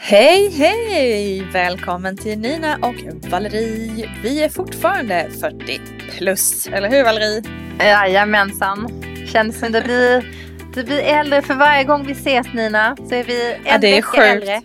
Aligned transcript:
Hej, 0.00 0.50
hej! 0.50 1.42
Välkommen 1.52 2.16
till 2.16 2.38
Nina 2.38 2.76
och 2.82 2.94
Valerie. 3.30 4.10
Vi 4.22 4.42
är 4.42 4.48
fortfarande 4.48 5.30
40 5.40 5.80
plus, 6.10 6.66
eller 6.66 6.88
hur 6.90 7.04
Valerie? 7.04 7.42
Jajamensan. 7.78 9.02
Känns 9.32 9.58
som 9.58 9.72
det 9.72 9.82
blir, 9.82 10.32
det 10.74 10.84
blir 10.84 10.98
äldre 11.02 11.42
för 11.42 11.54
varje 11.54 11.84
gång 11.84 12.06
vi 12.06 12.12
ses 12.12 12.46
Nina. 12.54 12.96
Så 13.08 13.14
är 13.14 13.24
vi 13.24 13.52
en 13.52 13.60
Ja, 13.64 13.78
det 13.78 13.98
är 13.98 14.02
sjukt. 14.02 14.22
äldre. 14.22 14.62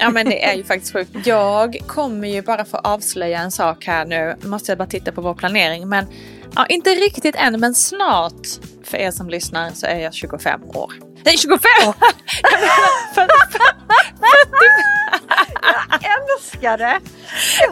Ja 0.00 0.10
men 0.10 0.26
det 0.28 0.44
är 0.44 0.54
ju 0.54 0.64
faktiskt 0.64 0.92
sjukt. 0.92 1.10
Jag 1.26 1.76
kommer 1.86 2.28
ju 2.28 2.42
bara 2.42 2.64
få 2.64 2.76
avslöja 2.76 3.38
en 3.40 3.50
sak 3.50 3.84
här 3.86 4.04
nu. 4.04 4.36
Måste 4.42 4.70
jag 4.70 4.78
bara 4.78 4.88
titta 4.88 5.12
på 5.12 5.20
vår 5.20 5.34
planering. 5.34 5.88
Men 5.88 6.06
ja, 6.56 6.66
inte 6.66 6.90
riktigt 6.90 7.34
än 7.36 7.60
men 7.60 7.74
snart. 7.74 8.46
För 8.84 8.96
er 8.98 9.10
som 9.10 9.30
lyssnar 9.30 9.70
så 9.70 9.86
är 9.86 9.98
jag 9.98 10.14
25 10.14 10.62
år. 10.64 10.92
Nej 11.24 11.36
25! 11.36 11.58
Jag 16.02 16.10
Älskar 16.34 16.78
det. 16.78 17.00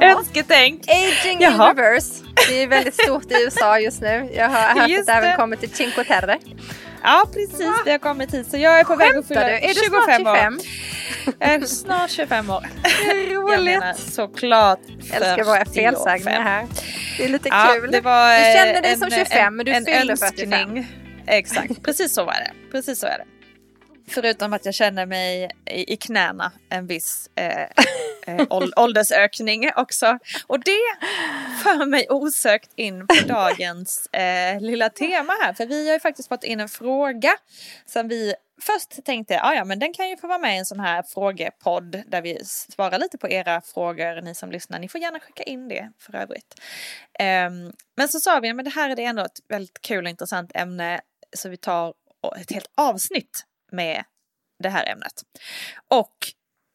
Önsketänk. 0.06 0.83
Aging 0.88 1.41
Jaha. 1.41 1.70
in 1.70 1.77
reverse. 1.77 2.24
Det 2.48 2.62
är 2.62 2.66
väldigt 2.66 2.94
stort 3.02 3.33
i 3.33 3.34
USA 3.44 3.78
just 3.78 4.00
nu. 4.00 4.30
Jag 4.34 4.48
har 4.48 4.80
hört 4.80 4.89
Just 4.89 5.00
att 5.00 5.06
det 5.06 5.12
även 5.12 5.30
det. 5.30 5.36
kommer 5.36 5.56
till 5.56 5.70
Cinque 5.70 6.05
Terre. 6.05 6.39
Ja 7.02 7.24
precis, 7.34 7.70
det 7.84 7.91
har 7.91 7.98
kommit 7.98 8.34
hit. 8.34 8.50
Så 8.50 8.56
jag 8.56 8.80
är 8.80 8.84
på 8.84 8.96
väg 8.96 9.08
att 9.08 9.14
Skämtar 9.14 9.28
fylla 9.28 9.48
du? 9.48 9.55
Är 9.55 9.69
du 9.69 9.74
25 9.74 10.22
snart 10.22 10.27
år. 10.27 10.36
25? 10.36 10.58
Jag 11.39 11.50
är 11.55 11.61
snart 11.66 12.11
25 12.11 12.50
år. 12.50 12.66
Jag 13.06 13.36
Roligt. 13.36 13.64
menar 13.80 13.92
såklart 13.94 14.78
Älskar 15.12 15.44
våra 15.44 15.64
45. 15.64 15.74
felsägningar 15.94 16.42
här. 16.42 16.66
Det 17.19 17.24
är 17.24 17.28
lite 17.28 17.48
Ja, 17.48 17.69
kul. 17.72 17.91
det 17.91 18.00
du 18.00 18.08
eh, 18.08 18.55
känner 18.55 18.83
dig 18.83 18.92
en- 18.92 18.98
som 18.98 19.11
25 19.11 19.56
men 19.56 19.66
du 19.66 19.72
en 19.72 19.84
fyller 19.84 20.11
önskning. 20.12 20.50
45. 20.50 20.84
Exakt, 21.27 21.83
precis 21.83 22.14
så 22.14 22.24
var 22.24 22.33
det. 22.33 22.50
Precis 22.72 22.98
så 23.00 23.06
är 23.06 23.19
det. 23.19 23.24
Förutom 24.09 24.53
att 24.53 24.64
jag 24.64 24.75
känner 24.75 25.06
mig 25.06 25.51
i, 25.70 25.92
i 25.92 25.97
knäna 25.97 26.53
en 26.69 26.87
viss 26.87 27.31
eh, 27.34 27.62
eh, 28.27 28.47
ål- 28.51 28.73
åldersökning 28.77 29.70
också. 29.77 30.19
Och 30.47 30.61
det 30.61 30.78
för 31.62 31.87
mig 31.87 32.06
osökt 32.09 32.70
in 32.77 33.06
på 33.06 33.14
dagens 33.29 34.06
eh, 34.06 34.61
lilla 34.61 34.91
tema 34.91 35.33
här. 35.42 35.53
För 35.53 35.67
vi 35.67 35.86
har 35.86 35.95
ju 35.95 36.01
faktiskt 36.01 36.29
fått 36.29 36.45
in 36.45 36.61
en 36.61 36.69
fråga 36.69 37.31
som 37.86 38.09
vi 38.09 38.34
först 38.62 39.05
tänkte, 39.05 39.34
ja 39.34 39.55
ja 39.55 39.64
men 39.64 39.79
den 39.79 39.92
kan 39.92 40.09
ju 40.09 40.17
få 40.17 40.27
vara 40.27 40.39
med 40.39 40.55
i 40.55 40.59
en 40.59 40.67
sån 40.67 40.81
här 40.81 41.03
frågepodd 41.03 42.03
där 42.06 42.23
vi 42.23 42.45
svarar 42.45 42.98
lite 42.98 43.19
på 43.19 43.29
era 43.29 43.61
frågor, 43.61 44.20
ni 44.20 44.34
som 44.34 44.51
lyssnar. 44.51 44.79
Ni 44.79 44.89
får 44.89 45.01
gärna 45.01 45.20
skicka 45.20 45.42
in 45.42 45.69
det 45.69 45.92
för 45.98 46.17
övrigt. 46.17 46.55
Ehm, 47.19 47.73
men 47.97 48.09
så 48.09 48.20
sa 48.20 48.41
vi, 48.41 48.55
men 48.55 48.64
det 48.64 48.70
här 48.70 48.91
är 48.91 48.97
det 48.97 49.05
ändå 49.05 49.25
ett 49.25 49.39
väldigt 49.48 49.83
kul 49.83 50.05
och 50.05 50.11
intressant 50.11 50.51
ämne 50.55 51.01
så 51.36 51.48
vi 51.48 51.56
tar 51.56 51.95
ett 52.41 52.53
helt 52.53 52.70
avsnitt 52.75 53.45
med 53.72 54.05
det 54.62 54.69
här 54.69 54.86
ämnet. 54.86 55.22
Och 55.88 56.14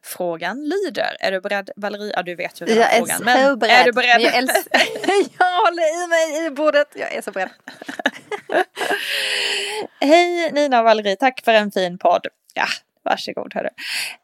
frågan 0.06 0.64
lyder, 0.64 1.18
är 1.20 1.32
du 1.32 1.42
beredd 1.42 1.70
Valerie? 1.76 2.14
Ja 2.16 2.24
du 2.24 2.36
vet 2.36 2.62
ju 2.62 2.66
den 2.66 2.76
Jag 2.78 2.84
här 2.84 2.96
är 2.96 3.00
frågan. 3.00 3.18
så 3.18 3.24
men 3.24 3.60
beredd. 3.60 3.82
Är 3.82 3.86
du 3.86 3.92
beredd? 3.92 4.22
Jag, 4.22 4.36
älskar... 4.36 4.62
jag 5.40 5.66
håller 5.66 6.04
i 6.04 6.08
mig 6.08 6.46
i 6.46 6.50
bordet. 6.50 6.88
Jag 6.96 7.14
är 7.14 7.22
så 7.22 7.32
beredd. 7.32 7.50
Hej 10.00 10.52
Nina 10.52 10.80
och 10.80 10.86
Valerie, 10.86 11.16
tack 11.16 11.42
för 11.46 11.54
en 11.54 11.72
fin 11.72 11.98
podd. 11.98 12.28
Ja, 12.54 12.66
varsågod 13.04 13.54
hörru. 13.54 13.70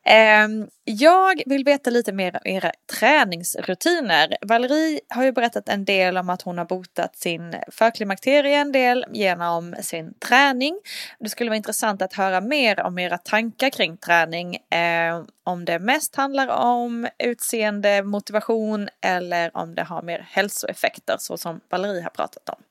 Ehm, 0.06 0.68
jag 0.84 1.42
vill 1.46 1.64
veta 1.64 1.90
lite 1.90 2.12
mer 2.12 2.36
om 2.36 2.52
era 2.52 2.72
träningsrutiner. 3.00 4.38
Valerie 4.42 5.00
har 5.10 5.24
ju 5.24 5.32
berättat 5.32 5.70
en 5.70 5.86
del 5.86 6.18
om 6.18 6.30
att 6.30 6.42
hon 6.42 6.58
har 6.58 6.66
botat 6.66 7.16
sin 7.16 7.56
förklimakterie 7.68 8.58
en 8.58 8.72
del 8.72 9.06
genom 9.12 9.76
sin 9.82 10.14
träning. 10.14 10.80
Det 11.20 11.30
skulle 11.30 11.50
vara 11.50 11.58
intressant 11.58 12.02
att 12.02 12.14
höra 12.14 12.42
mer 12.42 12.80
om 12.80 13.00
era 13.00 13.18
tankar 13.18 13.70
kring 13.70 13.98
träning. 13.98 14.56
Eh, 14.56 15.24
om 15.44 15.66
det 15.66 15.80
mest 15.80 16.16
handlar 16.16 16.48
om 16.48 17.08
utseende, 17.20 18.04
motivation 18.04 18.90
eller 19.02 19.58
om 19.58 19.76
det 19.76 19.84
har 19.84 20.02
mer 20.02 20.28
hälsoeffekter 20.32 21.16
så 21.20 21.38
som 21.38 21.62
Valerie 21.70 22.02
har 22.02 22.10
pratat 22.10 22.50
om. 22.50 22.64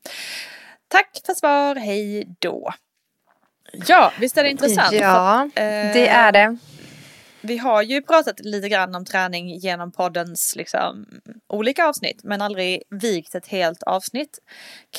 Tack 0.87 1.21
för 1.25 1.33
svar, 1.33 1.75
hej 1.75 2.35
då. 2.39 2.73
Ja, 3.73 4.13
visst 4.19 4.37
är 4.37 4.43
det 4.43 4.49
intressant? 4.49 4.91
Ja, 4.95 5.43
eh, 5.43 5.93
det 5.93 6.07
är 6.07 6.31
det. 6.31 6.57
Vi 7.41 7.57
har 7.57 7.81
ju 7.81 8.01
pratat 8.01 8.39
lite 8.39 8.69
grann 8.69 8.95
om 8.95 9.05
träning 9.05 9.47
genom 9.57 9.91
poddens 9.91 10.55
liksom, 10.55 11.05
olika 11.47 11.85
avsnitt 11.87 12.23
men 12.23 12.41
aldrig 12.41 12.83
vigt 12.89 13.35
ett 13.35 13.47
helt 13.47 13.83
avsnitt 13.83 14.39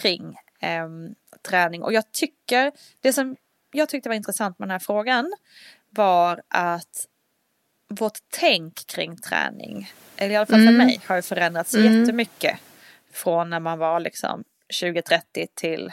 kring 0.00 0.36
ehm, 0.60 1.08
träning. 1.48 1.82
Och 1.82 1.92
jag 1.92 2.12
tycker, 2.12 2.72
det 3.00 3.12
som 3.12 3.36
jag 3.72 3.88
tyckte 3.88 4.08
var 4.08 4.16
intressant 4.16 4.58
med 4.58 4.68
den 4.68 4.72
här 4.72 4.78
frågan 4.78 5.32
var 5.90 6.42
att 6.48 7.06
vårt 7.88 8.18
tänk 8.30 8.86
kring 8.86 9.16
träning, 9.16 9.92
eller 10.16 10.34
i 10.34 10.36
alla 10.36 10.46
fall 10.46 10.54
för 10.60 10.62
Mm. 10.62 10.76
mig, 10.76 11.00
har 11.06 11.16
ju 11.16 11.22
förändrats 11.22 11.74
Mm. 11.74 12.00
jättemycket 12.00 12.58
från 13.12 13.50
när 13.50 13.60
man 13.60 13.78
var 13.78 14.00
liksom 14.00 14.44
20-30 14.74 15.46
till, 15.54 15.92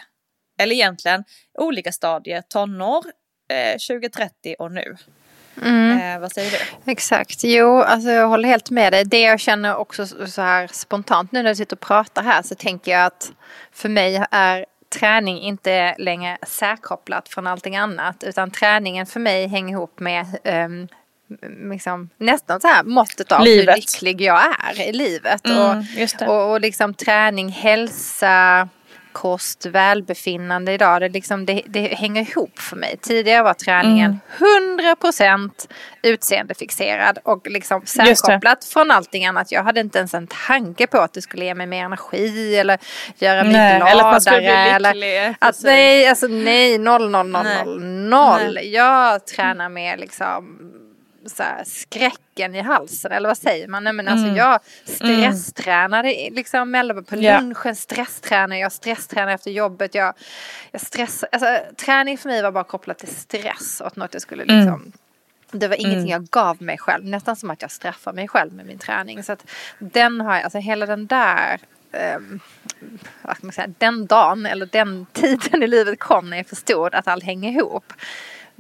eller 0.58 0.76
egentligen 0.76 1.24
olika 1.54 1.92
stadier, 1.92 2.42
tonår, 2.42 3.04
eh, 3.50 3.78
20-30 3.78 4.56
och 4.60 4.72
nu. 4.72 4.96
Mm. 5.62 6.00
Eh, 6.00 6.20
vad 6.20 6.32
säger 6.32 6.52
du? 6.52 6.92
Exakt, 6.92 7.44
jo 7.44 7.82
alltså 7.82 8.10
jag 8.10 8.28
håller 8.28 8.50
helt 8.50 8.70
med 8.70 8.94
dig. 8.94 9.06
Det 9.06 9.22
jag 9.22 9.40
känner 9.40 9.76
också 9.76 10.08
så 10.08 10.42
här 10.42 10.68
spontant 10.68 11.32
nu 11.32 11.44
när 11.44 11.50
jag 11.50 11.58
sitter 11.58 11.76
och 11.76 11.80
pratar 11.80 12.24
här 12.24 12.42
så 12.42 12.56
tänker 12.56 12.92
jag 12.92 13.06
att 13.06 13.32
för 13.72 13.90
mig 13.90 14.26
är 14.32 14.66
träning 14.90 15.42
inte 15.42 15.96
längre 15.98 16.38
särkopplat 16.48 17.30
från 17.30 17.48
allting 17.48 17.76
annat 17.76 18.24
utan 18.24 18.52
träningen 18.52 19.06
för 19.06 19.20
mig 19.20 19.48
hänger 19.48 19.74
ihop 19.74 20.00
med 20.00 20.26
um, 20.44 20.88
liksom, 21.72 22.10
nästan 22.18 22.62
så 22.62 22.68
här 22.68 22.84
måttet 22.84 23.32
av 23.32 23.40
hur 23.40 23.46
Livet. 23.46 23.76
lycklig 23.76 24.22
jag 24.22 24.56
är 24.60 24.82
i 24.90 24.94
livet. 24.94 25.48
Mm, 25.48 25.86
och, 26.22 26.28
och, 26.28 26.52
och 26.52 26.62
liksom 26.62 26.94
träning, 26.94 27.50
hälsa, 27.50 28.70
kost, 29.18 29.66
välbefinnande 29.66 30.74
idag. 30.74 31.02
Det, 31.02 31.10
liksom, 31.10 31.46
det, 31.46 31.62
det 31.66 31.88
hänger 31.96 32.22
ihop 32.32 32.60
för 32.60 32.76
mig. 32.76 32.98
Tidigare 33.02 33.44
var 33.44 33.54
träningen 33.54 34.20
100% 34.38 35.52
utseendefixerad 36.02 37.20
och 37.24 37.48
liksom 37.48 37.86
särkopplat 37.86 38.66
från 38.66 38.92
allting 38.92 39.26
annat. 39.26 39.52
Jag 39.52 39.64
hade 39.64 39.80
inte 39.80 39.98
ens 40.00 40.14
en 40.14 40.28
tanke 40.48 40.88
på 40.88 40.98
att 40.98 41.14
det 41.14 41.22
skulle 41.22 41.46
ge 41.46 41.56
mig 41.56 41.68
mer 41.68 41.86
energi 41.86 42.56
eller 42.56 42.78
göra 43.16 43.44
mig 43.44 43.54
Nej, 43.54 43.78
gladare. 43.78 43.92
eller 43.92 44.04
att 44.04 44.12
man 44.12 44.22
skulle 44.22 44.38
bli 44.38 44.48
eller 44.48 44.94
lycklig, 44.94 45.36
att, 45.40 45.40
precis. 45.40 45.64
nej, 45.64 46.08
alltså 46.08 46.28
nej, 46.28 46.78
noll, 46.78 47.10
noll, 47.10 47.28
noll, 47.28 47.46
noll, 47.66 47.84
noll. 47.84 48.60
Jag 48.64 49.26
tränar 49.28 49.70
med 49.70 50.00
liksom 50.00 50.60
så 51.30 51.44
här, 51.44 51.64
skräcken 51.64 52.56
i 52.56 52.62
halsen 52.62 53.12
eller 53.12 53.30
vad 53.30 53.38
säger 53.38 53.68
man? 53.68 53.84
Nej, 53.84 53.94
men 53.94 54.08
alltså 54.08 54.26
Mm. 54.28 54.38
jag 54.38 54.60
stresstränade 54.86 56.30
liksom 56.32 56.72
mellan 56.72 57.04
på 57.04 57.16
lunchen 57.16 57.76
stresstränar 57.76 58.56
jag 58.56 58.72
stresstränar 58.72 59.34
efter 59.34 59.52
jobbet. 59.52 59.96
Jag, 59.96 60.14
jag 60.72 60.82
stress, 60.82 61.24
alltså, 61.32 61.60
träning 61.76 62.18
för 62.18 62.30
mig 62.30 62.42
var 62.42 62.52
bara 62.52 62.64
kopplat 62.64 62.98
till 62.98 63.16
stress 63.16 63.82
och 63.82 63.98
något 63.98 64.14
jag 64.14 64.22
skulle 64.22 64.44
Mm. 64.44 64.58
liksom 64.60 64.92
det 65.52 65.68
var 65.68 65.76
ingenting 65.76 66.12
jag 66.12 66.26
gav 66.30 66.62
mig 66.62 66.78
själv, 66.78 67.06
nästan 67.06 67.36
som 67.36 67.50
att 67.50 67.62
jag 67.62 67.72
straffar 67.72 68.14
mig 68.14 68.28
själv 68.28 68.54
med 68.54 68.66
min 68.66 68.80
träning. 68.80 69.24
Så 69.24 69.32
att 69.32 69.46
den 69.80 70.22
har 70.22 70.36
jag, 70.36 70.44
alltså 70.44 70.58
hela 70.58 70.86
den 70.86 71.08
där, 71.08 71.60
um, 72.24 72.40
säga, 73.52 73.68
den 73.78 74.06
dagen 74.06 74.46
eller 74.46 74.66
den 74.66 75.06
tiden 75.14 75.64
i 75.64 75.68
livet 75.68 76.00
kom 76.00 76.30
när 76.30 76.38
jag 76.38 76.48
förstod 76.48 76.96
att 76.96 77.08
allt 77.08 77.24
hänger 77.24 77.52
ihop. 77.52 77.94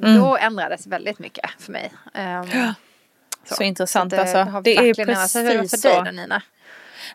Mm. 0.03 0.19
Då 0.19 0.38
ändrades 0.38 0.88
väldigt 0.88 1.19
mycket 1.19 1.49
för 1.59 1.71
mig. 1.71 1.91
Um, 2.13 2.73
Så 3.44 3.63
intressant 3.63 4.11
det, 4.11 4.21
alltså. 4.21 4.61
Det 4.63 4.75
är 4.77 4.83
verkligen 4.83 5.09
ändrats. 5.09 5.35
Hur 5.35 5.59
precis 5.59 5.81
för 5.81 5.89
dig 5.89 5.97
så. 5.97 6.03
då 6.03 6.11
Nina? 6.11 6.41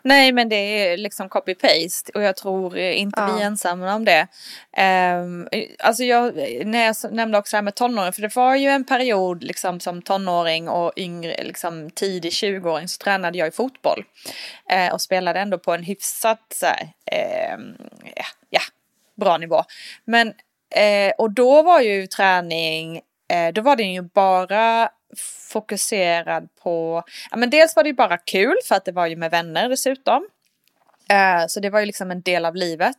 Nej 0.01 0.31
men 0.31 0.49
det 0.49 0.55
är 0.55 0.97
liksom 0.97 1.29
copy-paste 1.29 2.11
och 2.13 2.21
jag 2.21 2.35
tror 2.35 2.77
inte 2.77 3.21
Ja. 3.21 3.35
vi 3.35 3.41
är 3.41 3.45
ensamma 3.45 3.95
om 3.95 4.05
det. 4.05 4.27
Um, 5.17 5.47
alltså 5.79 6.03
jag, 6.03 6.35
när 6.65 6.85
jag 6.85 6.95
nämnde 7.13 7.37
också 7.37 7.53
det 7.53 7.57
här 7.57 7.61
med 7.63 7.75
tonåring, 7.75 8.13
för 8.13 8.21
det 8.21 8.35
var 8.35 8.55
ju 8.55 8.69
en 8.69 8.83
period 8.83 9.43
liksom 9.43 9.79
som 9.79 10.01
tonåring 10.01 10.69
och 10.69 10.93
yngre, 10.95 11.43
liksom 11.43 11.89
tidig 11.91 12.31
20-åring 12.31 12.87
så 12.87 12.97
tränade 13.03 13.37
jag 13.37 13.47
i 13.47 13.51
fotboll. 13.51 14.03
Eh, 14.69 14.93
och 14.93 15.01
spelade 15.01 15.39
ändå 15.39 15.57
på 15.57 15.73
en 15.73 15.83
hyfsat 15.83 16.41
så 16.55 16.65
här, 16.65 16.89
ehm, 17.05 17.75
ja, 18.15 18.25
ja, 18.49 18.61
bra 19.15 19.37
nivå. 19.37 19.63
Men, 20.05 20.33
eh, 20.73 21.11
och 21.17 21.31
då 21.31 21.63
var 21.63 21.81
ju 21.81 22.07
träning 22.07 23.01
eh, 23.31 23.53
då 23.53 23.61
var 23.61 23.75
den 23.75 23.93
ju 23.93 24.01
bara 24.01 24.89
fokuserad 25.51 26.49
på, 26.63 27.03
ja 27.31 27.37
men 27.37 27.49
dels 27.49 27.75
var 27.75 27.83
det 27.83 27.89
ju 27.89 27.95
bara 27.95 28.17
kul 28.17 28.55
för 28.67 28.75
att 28.75 28.85
det 28.85 28.91
var 28.91 29.07
ju 29.07 29.15
med 29.15 29.31
vänner 29.31 29.69
dessutom. 29.69 30.27
Eh, 31.09 31.45
så 31.47 31.59
det 31.59 31.69
var 31.69 31.79
ju 31.79 31.85
liksom 31.85 32.11
en 32.11 32.21
del 32.21 32.45
av 32.45 32.55
livet. 32.55 32.97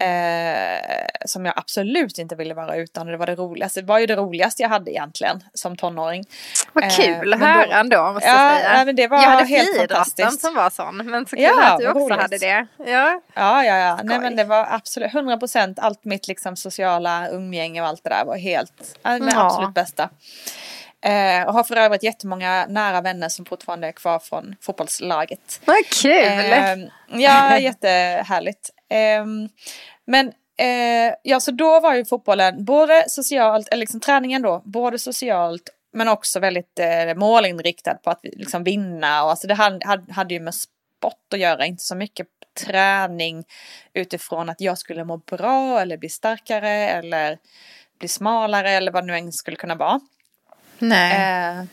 Eh, 0.00 1.06
som 1.24 1.46
jag 1.46 1.54
absolut 1.56 2.18
inte 2.18 2.34
ville 2.36 2.54
vara 2.54 2.76
utan. 2.76 3.06
Det 3.06 3.16
var 3.16 3.26
det 3.26 3.34
roligaste. 3.34 3.80
Det 3.80 3.86
var 3.86 3.98
ju 3.98 4.06
det 4.06 4.16
roligaste 4.16 4.62
jag 4.62 4.68
hade 4.68 4.90
egentligen 4.90 5.44
som 5.54 5.76
tonåring. 5.76 6.24
Vad 6.72 6.92
kul 6.92 7.34
att 7.34 7.40
höra 7.40 7.80
ändå 7.80 8.12
måste 8.12 8.28
ja, 8.28 8.52
jag 8.52 8.60
säga. 8.62 8.84
men 8.84 8.96
det 8.96 9.08
var 9.08 9.22
jag 9.22 9.30
hade 9.30 9.44
helt 9.46 9.76
fantastiskt. 9.78 10.40
som 10.40 10.54
var 10.54 10.70
sån. 10.70 10.96
Men 10.96 11.26
så 11.26 11.36
kul 11.36 11.44
Ja, 11.44 11.68
att 11.72 11.78
du 11.78 11.88
också 11.88 11.98
roligt. 12.04 12.20
hade 12.20 12.38
det. 12.38 12.66
Ja. 12.78 13.20
Ja, 13.34 13.64
ja, 13.64 13.76
ja. 13.76 13.98
Nej, 14.04 14.18
men 14.20 14.36
det 14.36 14.44
var 14.44 14.66
absolut 14.70 15.14
100 15.14 15.36
procent. 15.36 15.78
Allt 15.78 16.04
mitt 16.04 16.28
liksom 16.28 16.56
sociala 16.56 17.28
umgänge 17.30 17.82
och 17.82 17.88
allt 17.88 18.04
det 18.04 18.10
där 18.10 18.24
var 18.24 18.36
helt, 18.36 18.72
det 19.02 19.18
Ja. 19.34 19.46
absolut 19.46 19.74
bästa. 19.74 20.08
Eh, 21.04 21.46
och 21.46 21.54
har 21.54 21.64
för 21.64 21.76
övrigt 21.76 22.02
jättemånga 22.02 22.66
nära 22.68 23.00
vänner 23.00 23.28
som 23.28 23.44
fortfarande 23.44 23.88
är 23.88 23.92
kvar 23.92 24.18
från 24.18 24.54
fotbollslaget. 24.60 25.60
Vad 25.64 25.86
kul! 26.02 26.12
Ehm, 26.52 26.80
ja, 27.08 27.58
jättehärligt. 27.58 28.70
Ehm, 28.90 29.48
men 30.04 30.32
eh, 30.58 31.14
ja, 31.22 31.40
så 31.40 31.50
då 31.50 31.80
var 31.80 31.94
ju 31.94 32.04
fotbollen 32.04 32.64
både 32.64 33.04
socialt, 33.08 33.68
eller 33.68 33.80
liksom 33.80 34.00
träningen 34.00 34.42
då, 34.42 34.62
både 34.64 34.98
socialt 34.98 35.70
men 35.92 36.08
också 36.08 36.40
väldigt 36.40 36.78
eh, 36.78 37.14
målinriktad 37.16 37.94
på 37.94 38.10
att 38.10 38.20
liksom 38.22 38.64
vinna 38.64 39.24
och 39.24 39.30
alltså 39.30 39.46
det 39.46 39.54
hade, 39.54 39.86
hade, 39.86 40.12
hade 40.12 40.34
ju 40.34 40.40
med 40.40 40.54
sport 40.54 41.32
att 41.32 41.38
göra, 41.38 41.66
inte 41.66 41.84
så 41.84 41.94
mycket 41.94 42.26
träning 42.66 43.44
utifrån 43.92 44.48
att 44.48 44.60
jag 44.60 44.78
skulle 44.78 45.04
må 45.04 45.16
bra 45.16 45.80
eller 45.80 45.96
bli 45.96 46.08
starkare 46.08 46.70
eller 46.70 47.38
bli 47.98 48.08
smalare 48.08 48.70
eller 48.70 48.92
vad 48.92 49.02
det 49.02 49.06
nu 49.06 49.18
än 49.18 49.32
skulle 49.32 49.56
kunna 49.56 49.74
vara. 49.74 50.00
Nej. 50.78 51.58
Eh, 51.58 51.64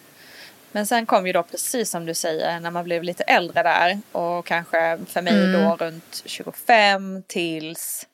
men 0.71 0.87
sen 0.87 1.05
kom 1.05 1.27
ju 1.27 1.33
då 1.33 1.43
precis 1.43 1.89
som 1.89 2.05
du 2.05 2.13
säger 2.13 2.59
när 2.59 2.71
man 2.71 2.83
blev 2.83 3.03
lite 3.03 3.23
äldre 3.23 3.63
där 3.63 3.99
och 4.11 4.45
kanske 4.45 4.97
för 5.07 5.21
mig 5.21 5.33
Mm. 5.49 5.63
då 5.63 5.75
runt 5.75 6.21
25 6.25 7.23
tills 7.27 8.07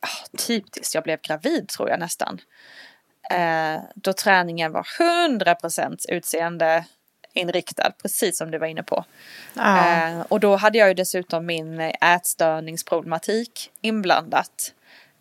ja, 0.00 0.08
typ 0.38 0.70
tills 0.72 0.94
jag 0.94 1.04
blev 1.04 1.20
gravid 1.20 1.68
tror 1.68 1.90
jag 1.90 2.00
nästan. 2.00 2.40
Eh, 3.30 3.80
då 3.94 4.12
träningen 4.12 4.72
var 4.72 4.86
100% 4.98 5.96
utseende 6.08 6.84
inriktad, 7.34 7.90
precis 8.02 8.38
som 8.38 8.50
du 8.50 8.58
var 8.58 8.66
inne 8.66 8.82
på. 8.82 9.04
ja. 9.54 9.96
Eh, 10.08 10.20
och 10.20 10.40
då 10.40 10.56
hade 10.56 10.78
jag 10.78 10.88
ju 10.88 10.94
dessutom 10.94 11.46
min 11.46 11.80
ätstörningsproblematik 12.00 13.70
inblandat. 13.80 14.72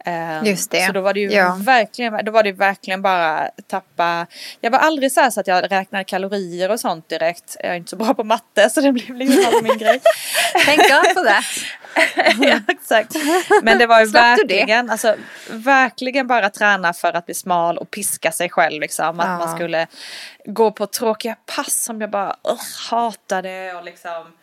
Eh, 0.05 0.43
Just 0.43 0.71
det. 0.71 0.85
Så 0.85 0.91
då 0.91 1.01
var 1.01 1.13
det 1.13 1.19
ju 1.19 1.31
Ja. 1.31 1.57
verkligen, 1.59 2.25
då 2.25 2.31
var 2.31 2.43
det 2.43 2.51
verkligen 2.51 3.01
bara 3.01 3.49
tappa. 3.67 4.27
Jag 4.61 4.71
var 4.71 4.79
aldrig 4.79 5.11
så 5.11 5.21
här 5.21 5.29
så 5.29 5.39
att 5.39 5.47
jag 5.47 5.71
räknade 5.71 6.03
kalorier 6.03 6.71
och 6.71 6.79
sånt 6.79 7.09
direkt. 7.09 7.57
Jag 7.59 7.71
är 7.71 7.75
inte 7.75 7.89
så 7.89 7.95
bra 7.95 8.13
på 8.13 8.23
matte 8.23 8.69
så 8.69 8.81
det 8.81 8.91
blev 8.91 9.15
liksom 9.15 9.45
aldrig 9.45 9.63
min 9.63 9.77
grej. 9.77 10.01
Thank 10.65 10.77
God 10.79 11.13
for 11.13 11.25
that. 11.25 11.45
ja, 12.41 12.59
exakt. 12.67 13.15
Men 13.63 13.77
det 13.77 13.85
var 13.87 13.99
ju 13.99 14.05
det? 14.05 14.11
verkligen, 14.11 14.89
alltså, 14.89 15.15
verkligen 15.49 16.27
bara 16.27 16.49
träna 16.49 16.93
för 16.93 17.13
att 17.13 17.25
bli 17.25 17.35
smal 17.35 17.77
och 17.77 17.91
piska 17.91 18.31
sig 18.31 18.49
själv. 18.49 18.81
Liksom. 18.81 19.19
Att 19.19 19.25
Ja. 19.27 19.37
man 19.37 19.55
skulle 19.55 19.87
gå 20.45 20.71
på 20.71 20.85
tråkiga 20.87 21.35
pass 21.55 21.83
som 21.83 22.01
jag 22.01 22.09
bara 22.09 22.29
uh, 22.29 22.57
hatade 22.89 23.73
och 23.73 23.83
liksom 23.83 24.33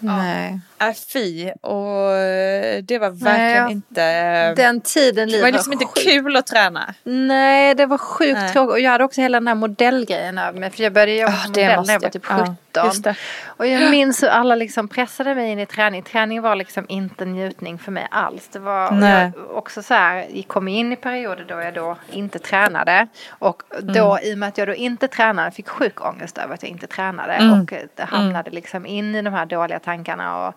Nej. 0.00 0.60
Äh, 0.80 0.92
fy. 1.12 1.50
Och 1.60 2.12
eh, 2.12 2.82
det 2.82 2.98
var 2.98 3.10
verkligen 3.10 3.64
Nej, 3.64 3.72
inte... 3.72 4.54
Den 4.54 4.80
tiden 4.80 5.30
det 5.30 5.42
var 5.42 5.52
liksom 5.52 5.72
inte 5.72 5.84
sjukt- 5.84 6.04
kul 6.04 6.36
att 6.36 6.46
träna. 6.46 6.94
Nej, 7.04 7.74
det 7.74 7.86
var 7.86 7.98
sjukt 7.98 8.52
tråkigt. 8.52 8.72
Och 8.72 8.80
jag 8.80 8.90
hade 8.90 9.04
också 9.04 9.20
hela 9.20 9.40
den 9.40 9.48
här 9.48 9.54
modellgrejen 9.54 10.38
över 10.38 10.60
mig. 10.60 10.70
För 10.70 10.82
jag 10.82 10.92
började 10.92 11.12
jobba 11.12 11.32
det 11.32 11.48
modell 11.48 11.86
när 11.86 11.92
jag 11.92 12.00
var 12.00 12.08
typ 12.10 12.24
Ja, 12.28 12.38
17. 12.38 12.56
Just 12.86 13.04
det. 13.04 13.14
Och 13.46 13.66
jag 13.66 13.90
minns 13.90 14.22
hur 14.22 14.28
alla 14.28 14.54
liksom 14.54 14.88
pressade 14.88 15.34
mig 15.34 15.50
in 15.50 15.58
i 15.58 15.66
träning. 15.66 16.02
Träning 16.02 16.42
var 16.42 16.54
liksom 16.54 16.86
inte 16.88 17.24
en 17.24 17.78
för 17.78 17.92
mig 17.92 18.06
alls. 18.10 18.48
Det 18.48 18.58
var 18.58 18.90
Nej. 18.90 19.32
jag 19.36 19.56
också 19.56 19.82
så 19.82 19.94
här, 19.94 20.26
jag 20.32 20.48
kom 20.48 20.68
in 20.68 20.92
i 20.92 20.96
perioder 20.96 21.44
då 21.48 21.60
jag 21.60 21.74
då 21.74 21.96
inte 22.12 22.38
tränade. 22.38 23.06
Och 23.30 23.62
då 23.82 24.12
Mm. 24.16 24.24
i 24.24 24.34
och 24.34 24.38
med 24.38 24.48
att 24.48 24.58
jag 24.58 24.68
då 24.68 24.74
inte 24.74 25.08
tränade 25.08 25.50
fick 25.50 25.68
sjuk 25.68 26.04
ångest 26.06 26.38
över 26.38 26.54
att 26.54 26.62
jag 26.62 26.70
inte 26.70 26.86
tränade. 26.86 27.32
Mm. 27.32 27.60
Och 27.60 27.72
det 27.94 28.04
hamnade 28.04 28.50
liksom 28.50 28.86
in 28.86 29.14
i 29.14 29.22
de 29.22 29.34
här 29.34 29.46
dåliga 29.46 29.78
tankarna 29.78 30.46
och, 30.48 30.54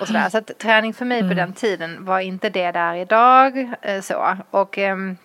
och 0.00 0.06
sådär. 0.06 0.28
Så 0.28 0.38
att 0.38 0.58
träning 0.58 0.94
för 0.94 1.04
mig 1.04 1.18
Mm. 1.18 1.28
på 1.30 1.34
den 1.34 1.52
tiden 1.52 2.04
var 2.04 2.20
inte 2.20 2.50
det 2.50 2.70
där 2.72 2.94
idag. 2.94 3.72
eh, 3.82 4.00
Så. 4.00 4.36
Och 4.50 4.78
ehm, 4.78 5.16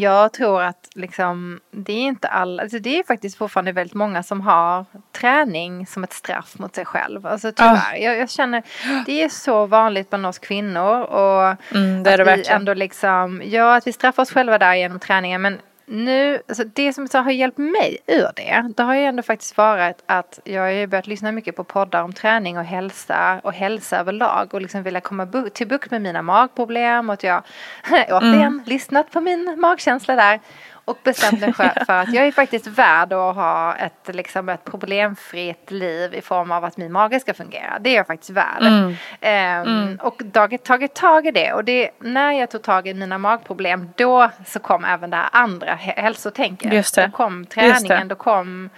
jag 0.00 0.32
tror 0.32 0.62
att 0.62 0.88
liksom, 0.94 1.60
det 1.70 1.92
är 1.92 2.00
inte 2.02 2.28
alla, 2.28 2.62
alltså 2.62 2.78
det 2.78 2.98
är 2.98 3.02
faktiskt 3.02 3.36
fortfarande 3.38 3.72
väldigt 3.72 3.94
många 3.94 4.22
som 4.22 4.40
har 4.40 4.84
träning 5.12 5.86
som 5.86 6.04
ett 6.04 6.12
straff 6.12 6.58
mot 6.58 6.74
sig 6.74 6.84
själv. 6.84 7.26
Alltså 7.26 7.52
tyvärr, 7.52 7.96
jag, 7.96 8.16
jag 8.16 8.30
känner, 8.30 8.62
det 9.06 9.22
är 9.22 9.28
så 9.28 9.66
vanligt 9.66 10.10
bland 10.10 10.26
oss 10.26 10.38
kvinnor 10.38 11.00
och 11.02 11.56
Mm, 11.74 12.02
det 12.02 12.10
är 12.10 12.14
att 12.14 12.18
det 12.18 12.24
vi 12.24 12.30
verkligen. 12.30 12.56
ändå 12.60 12.74
liksom, 12.74 13.42
ja 13.44 13.76
att 13.76 13.86
vi 13.86 13.92
straffar 13.92 14.22
oss 14.22 14.32
själva 14.32 14.58
där 14.58 14.74
genom 14.74 14.98
träningen 14.98 15.42
men 15.42 15.58
nu, 15.92 16.42
alltså 16.48 16.64
det 16.64 16.92
som 16.92 17.08
har 17.14 17.30
hjälpt 17.30 17.58
mig 17.58 17.98
ur 18.06 18.28
det, 18.36 18.72
det 18.76 18.82
har 18.82 18.94
ju 18.94 19.04
ändå 19.04 19.22
faktiskt 19.22 19.56
varit 19.56 19.96
att 20.06 20.38
jag 20.44 20.62
har 20.62 20.68
ju 20.68 20.86
börjat 20.86 21.06
lyssna 21.06 21.32
mycket 21.32 21.56
på 21.56 21.64
poddar 21.64 22.02
om 22.02 22.12
träning 22.12 22.58
och 22.58 22.64
hälsa 22.64 23.40
och 23.44 23.52
hälsa 23.52 23.98
överlag 23.98 24.54
och 24.54 24.60
liksom 24.60 24.82
vilja 24.82 25.00
komma 25.00 25.24
bu- 25.24 25.48
till 25.48 25.68
bukt 25.68 25.90
med 25.90 26.02
mina 26.02 26.22
magproblem 26.22 27.10
och 27.10 27.14
att 27.14 27.22
jag 27.22 27.42
återigen 28.10 28.42
Mm. 28.42 28.62
lyssnat 28.66 29.10
på 29.10 29.20
min 29.20 29.54
magkänsla 29.60 30.16
där 30.16 30.40
och 30.84 30.98
bestämt 31.04 31.40
mig 31.40 31.52
för, 31.52 31.70
att 31.86 32.12
jag 32.14 32.26
är 32.26 32.32
faktiskt 32.32 32.66
värd 32.66 33.12
att 33.12 33.34
ha 33.34 33.74
ett, 33.76 34.14
liksom 34.14 34.48
ett 34.48 34.64
problemfritt 34.64 35.70
liv 35.70 36.14
i 36.14 36.20
form 36.20 36.50
av 36.52 36.64
att 36.64 36.76
min 36.76 36.92
mage 36.92 37.20
ska 37.20 37.34
fungera. 37.34 37.78
Det 37.80 37.90
är 37.90 37.94
jag 37.96 38.06
faktiskt 38.06 38.30
värd. 38.30 38.62
Mm. 38.62 38.94
Ehm, 39.20 39.98
Och 40.02 40.22
tagit, 40.32 40.64
tagit 40.64 40.94
tag 40.94 41.26
i 41.26 41.30
det. 41.30 41.52
Och 41.52 41.64
det, 41.64 41.90
när 41.98 42.32
jag 42.32 42.50
tog 42.50 42.62
tag 42.62 42.88
i 42.88 42.94
mina 42.94 43.18
magproblem 43.18 43.90
då 43.96 44.30
så 44.46 44.58
kom 44.58 44.84
även 44.84 45.10
det 45.10 45.16
här 45.16 45.28
andra 45.32 45.74
hä- 45.74 46.00
hälsotänket. 46.02 46.72
Just 46.72 46.94
det. 46.94 47.06
Då 47.06 47.10
kom 47.16 47.46
träningen, 47.46 48.08
då 48.08 48.14
kom 48.14 48.70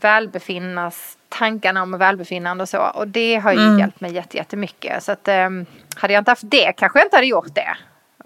välbefinnas, 0.00 1.18
tankarna 1.28 1.82
om 1.82 1.98
välbefinnande 1.98 2.62
och 2.62 2.68
så. 2.68 2.78
Och 2.78 3.08
det 3.08 3.36
har 3.36 3.52
ju 3.52 3.58
Mm. 3.58 3.78
hjälpt 3.78 4.00
mig 4.00 4.12
jätte- 4.12 4.36
jättemycket. 4.36 5.02
Så 5.02 5.12
att 5.12 5.28
um, 5.28 5.66
hade 5.96 6.14
jag 6.14 6.20
inte 6.20 6.30
haft 6.30 6.50
det 6.50 6.72
kanske 6.72 6.98
jag 6.98 7.06
inte 7.06 7.16
hade 7.16 7.26
gjort 7.26 7.54
det. 7.54 7.76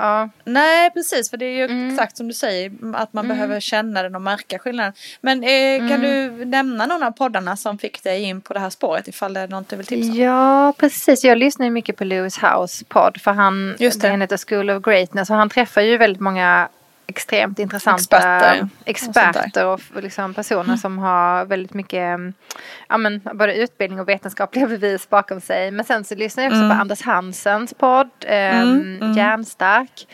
Ja. 0.01 0.29
Nej, 0.45 0.91
precis. 0.91 1.31
För 1.31 1.37
det 1.37 1.45
är 1.47 1.57
ju 1.57 1.65
Mm. 1.65 1.91
exakt 1.91 2.17
som 2.17 2.29
du 2.29 2.35
säger. 2.35 2.73
Att 2.95 3.13
man 3.13 3.29
behöver 3.29 3.61
känna 3.61 4.03
den 4.03 4.15
och 4.15 4.23
märka 4.23 4.59
skillnaden. 4.59 4.93
Men 5.21 5.43
eh, 5.45 5.89
kan 5.89 6.01
du 6.01 6.45
nämna 6.45 6.87
någon 6.87 7.03
av 7.03 7.11
poddarna 7.11 7.57
som 7.57 7.79
fick 7.79 8.03
dig 8.03 8.23
in 8.23 8.41
på 8.41 8.55
det 8.55 8.61
här 8.61 8.71
spåret? 8.71 9.09
Ifall 9.09 9.33
det 9.35 9.41
är 9.41 9.49
något 9.49 9.69
du 9.69 9.77
vill 9.77 9.87
tipsa 9.87 10.11
om? 10.11 10.17
Ja, 10.19 10.73
precis. 10.79 11.25
Jag 11.25 11.39
lyssnar 11.39 11.67
ju 11.67 11.71
mycket 11.73 11.97
på 11.97 12.05
Lewis 12.05 12.39
House 12.43 12.85
podd 12.85 13.21
för 13.21 13.31
han, 13.33 13.77
Just 13.79 14.01
det. 14.01 14.09
den 14.09 14.21
heter 14.21 14.39
School 14.49 14.71
of 14.71 14.83
Greatness 14.83 15.31
och 15.31 15.37
han 15.37 15.49
träffar 15.49 15.81
ju 15.81 15.97
väldigt 15.99 16.21
många 16.21 16.69
extremt 17.09 17.59
intressanta 17.59 18.17
Experter 18.17 18.63
och 18.63 18.89
experter 18.89 19.67
och, 19.67 19.81
och 19.95 20.03
liksom 20.03 20.35
personer 20.35 20.77
som 20.77 20.99
har 20.99 21.45
väldigt 21.45 21.75
mycket 21.75 22.19
ja, 22.89 22.97
men, 22.99 23.21
både 23.35 23.55
utbildning 23.55 24.01
och 24.01 24.09
vetenskapliga 24.09 24.67
bevis 24.79 25.09
bakom 25.09 25.41
sig. 25.41 25.71
Men 25.71 25.85
sen 25.85 26.05
så 26.05 26.15
lyssnar 26.15 26.45
jag 26.45 26.51
också 26.51 26.59
Mm. 26.65 26.77
på 26.77 26.81
Anders 26.81 27.03
Hansens 27.03 27.75
podd, 27.75 28.11
eh, 28.21 28.65
Hjärnstark. 29.17 30.07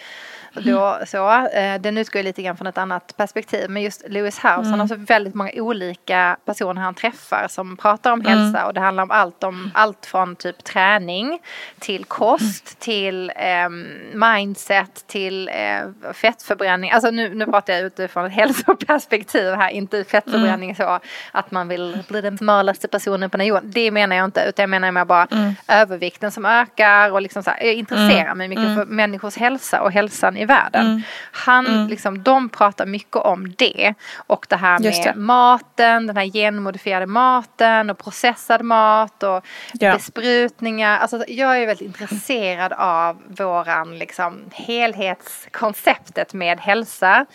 Då, 0.54 0.98
så, 1.06 1.46
eh, 1.46 1.80
den 1.80 1.98
utgår 1.98 2.22
lite 2.22 2.42
grann 2.42 2.56
från 2.56 2.66
ett 2.66 2.78
annat 2.78 3.16
perspektiv. 3.16 3.70
Men 3.70 3.82
just 3.82 4.04
Lewis 4.08 4.38
House, 4.38 4.48
Mm. 4.54 4.70
han 4.70 4.80
har 4.80 4.86
så 4.86 4.94
väldigt 4.96 5.34
många 5.34 5.50
olika 5.54 6.36
personer 6.44 6.82
han 6.82 6.94
träffar 6.94 7.46
som 7.48 7.76
pratar 7.76 8.12
om 8.12 8.20
hälsa. 8.24 8.66
Och 8.66 8.74
det 8.74 8.80
handlar 8.80 9.02
om 9.02 9.10
allt, 9.10 9.44
om 9.44 9.70
allt 9.74 10.06
från 10.06 10.36
typ 10.36 10.64
träning 10.64 11.38
till 11.78 12.04
kost, 12.04 12.80
till 12.80 13.32
ehm, 13.36 13.86
mindset, 14.14 15.06
till 15.06 15.48
eh, 15.48 16.12
fettförbränning. 16.12 16.90
Alltså 16.90 17.10
nu, 17.10 17.34
nu 17.34 17.44
pratar 17.46 17.72
jag 17.72 17.82
utifrån 17.82 18.24
ett 18.26 18.32
hälsoperspektiv 18.78 19.54
här, 19.54 19.70
inte 19.70 20.04
fettförbränning 20.04 20.76
så 20.76 21.00
att 21.32 21.50
man 21.50 21.68
vill 21.68 21.98
bli 22.08 22.20
den 22.20 22.38
smalaste 22.38 22.88
personen 22.88 23.30
på 23.30 23.36
den 23.36 23.46
jorden. 23.46 23.70
Det 23.74 23.90
menar 23.90 24.16
jag 24.16 24.24
inte, 24.24 24.44
utan 24.48 24.62
jag 24.62 24.70
menar 24.70 24.90
mer 24.92 25.04
bara 25.04 25.26
övervikten 25.68 26.30
som 26.30 26.44
ökar 26.46 27.10
och 27.10 27.22
liksom 27.22 27.42
så 27.42 27.50
här, 27.50 27.62
jag 27.64 27.74
intresserar 27.74 28.34
mig 28.34 28.48
mycket 28.48 28.74
för 28.76 28.84
människors 28.84 29.36
hälsa 29.36 29.82
och 29.82 29.92
hälsan 29.92 30.36
i 30.36 30.43
världen. 30.46 31.02
Han, 31.32 31.86
liksom, 31.86 32.22
de 32.22 32.48
pratar 32.48 32.86
mycket 32.86 33.16
om 33.16 33.52
det 33.58 33.94
och 34.16 34.46
det 34.48 34.56
här 34.56 34.78
med 34.78 34.92
det. 35.04 35.20
maten, 35.20 36.06
den 36.06 36.16
här 36.16 36.24
genmodifierade 36.24 37.06
maten 37.06 37.90
och 37.90 37.98
processad 37.98 38.62
mat 38.62 39.22
och 39.22 39.44
Ja. 39.72 39.92
besprutningar. 39.94 40.98
Alltså, 40.98 41.24
jag 41.28 41.58
är 41.62 41.66
väldigt 41.66 41.86
intresserad 41.86 42.72
av 42.72 43.22
våran 43.38 43.98
liksom, 43.98 44.40
helhetskonceptet 44.52 46.32
med 46.34 46.60
hälsa. 46.60 47.26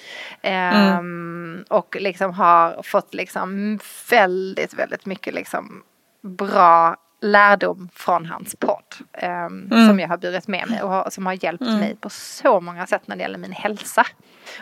Ehm, 0.41 1.65
Och 1.69 1.97
liksom 1.99 2.33
har 2.33 2.83
fått 2.83 3.13
liksom 3.13 3.79
väldigt, 4.09 4.73
väldigt 4.73 5.05
mycket 5.05 5.33
liksom 5.33 5.83
bra 6.21 6.95
lärdom 7.21 7.89
från 7.93 8.25
hans 8.25 8.55
podd. 8.55 8.95
Um, 9.23 9.71
mm. 9.71 9.87
Som 9.87 9.99
jag 9.99 10.07
har 10.07 10.17
burit 10.17 10.47
med 10.47 10.69
mig 10.69 10.81
och 10.81 10.89
har, 10.89 11.09
som 11.09 11.25
har 11.25 11.43
hjälpt 11.43 11.61
mm. 11.61 11.79
mig 11.79 11.95
på 11.95 12.09
så 12.09 12.61
många 12.61 12.87
sätt 12.87 13.01
när 13.05 13.15
det 13.15 13.21
gäller 13.21 13.37
min 13.37 13.51
hälsa 13.51 14.05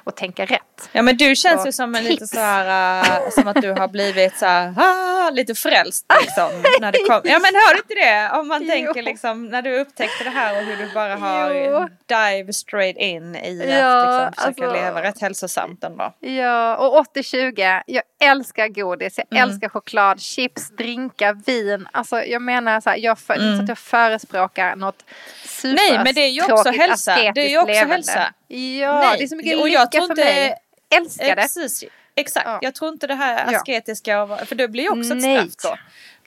och 0.03 0.15
tänka 0.15 0.45
rätt. 0.45 0.89
Ja 0.91 1.01
men 1.01 1.17
du 1.17 1.35
känns 1.35 1.59
och 1.59 1.65
ju 1.65 1.71
som 1.71 1.95
en 1.95 2.03
lite 2.03 2.27
så 2.27 2.39
här, 2.39 3.23
uh, 3.23 3.29
som 3.29 3.47
att 3.47 3.61
du 3.61 3.71
har 3.71 3.87
blivit 3.87 4.37
så 4.37 4.45
här, 4.45 4.73
ah, 4.77 5.29
lite 5.29 5.55
frälst 5.55 6.05
liksom. 6.21 6.49
när 6.81 6.91
det 6.91 6.97
kom. 6.97 7.21
Ja 7.23 7.39
men 7.39 7.55
hör 7.55 7.73
du 7.73 7.79
inte 7.79 7.93
det? 7.93 8.39
Om 8.39 8.47
man 8.47 8.67
tänker 8.67 9.01
liksom 9.01 9.45
när 9.45 9.61
du 9.61 9.79
upptäckte 9.79 10.23
det 10.23 10.29
här 10.29 10.57
och 10.59 10.65
hur 10.65 10.77
du 10.77 10.93
bara 10.93 11.15
har 11.15 11.53
jo. 11.53 11.87
dive 12.05 12.53
straight 12.53 12.97
in 12.97 13.35
i 13.35 13.77
ja, 13.79 13.99
att 13.99 14.29
liksom, 14.29 14.53
försöka 14.53 14.67
alltså, 14.67 14.85
leva 14.85 15.03
rätt 15.03 15.21
hälsosamt 15.21 15.83
ändå. 15.83 16.13
Ja 16.19 16.77
och 16.77 17.05
80-20, 17.15 17.81
jag 17.85 18.03
älskar 18.19 18.67
godis, 18.67 19.17
jag 19.17 19.37
mm. 19.37 19.49
älskar 19.49 19.69
choklad, 19.69 20.21
chips, 20.21 20.69
drinkar, 20.69 21.33
vin. 21.45 21.87
Alltså 21.91 22.23
jag 22.23 22.41
menar 22.47 22.81
så 22.81 22.89
här, 22.89 22.97
jag, 22.97 23.19
för, 23.19 23.33
mm. 23.33 23.57
så 23.57 23.63
att 23.63 23.69
jag 23.69 23.77
förespråkar 23.77 24.75
något 24.75 25.03
super 25.45 25.75
Nej 25.75 26.03
men 26.03 26.13
det 26.15 26.21
är 26.21 26.29
ju 26.29 26.53
också 26.53 26.69
hälsa. 26.69 27.15
Det 27.15 27.41
är 27.41 27.49
ju 27.49 27.57
också 27.57 27.67
levande. 27.67 27.93
hälsa. 27.93 28.33
Ja, 28.47 28.99
Nej. 28.99 29.17
det 29.17 29.23
är 29.23 29.27
så 29.27 29.35
mycket 29.35 29.59
och 29.59 29.69
lycka 29.69 29.87
för 29.91 30.01
inte, 30.01 30.25
mig. 30.25 30.55
Älskar 30.89 31.35
det. 31.35 31.41
Precis, 31.41 31.83
exakt, 32.15 32.45
ja. 32.45 32.59
jag 32.61 32.75
tror 32.75 32.93
inte 32.93 33.07
det 33.07 33.15
här 33.15 33.55
asketiska, 33.55 34.11
ja. 34.11 34.37
för 34.45 34.55
det 34.55 34.67
blir 34.67 34.83
ju 34.83 34.89
också 34.89 35.13
ett 35.13 35.21
Nej. 35.21 35.49
straff 35.49 35.71
då. 35.71 35.77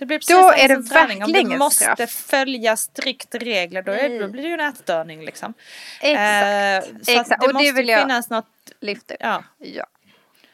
Det 0.01 0.07
blir 0.07 0.19
precis 0.19 0.37
då 0.37 0.53
är 0.53 0.69
det 0.69 0.77
verkligen 0.77 1.23
Om 1.23 1.51
du 1.51 1.59
måste 1.59 1.85
straff. 1.85 2.11
följa 2.11 2.77
strikt 2.77 3.35
regler 3.35 3.83
då, 3.83 3.93
är, 3.93 4.21
då 4.21 4.29
blir 4.29 4.43
det 4.43 4.49
ju 4.49 4.55
en 4.55 4.61
ätstörning 4.61 5.25
liksom. 5.25 5.55
Exakt. 6.01 6.87
Eh, 6.87 6.99
så 7.03 7.21
Exakt. 7.21 7.41
det 7.41 7.47
och 7.47 7.55
måste 7.55 7.69
det 7.69 7.73
vill 7.73 7.89
jag 7.89 8.01
finnas 8.01 8.31
något. 8.31 8.47
Lyfta 8.81 9.15
Ja. 9.21 9.45
ja. 9.59 9.87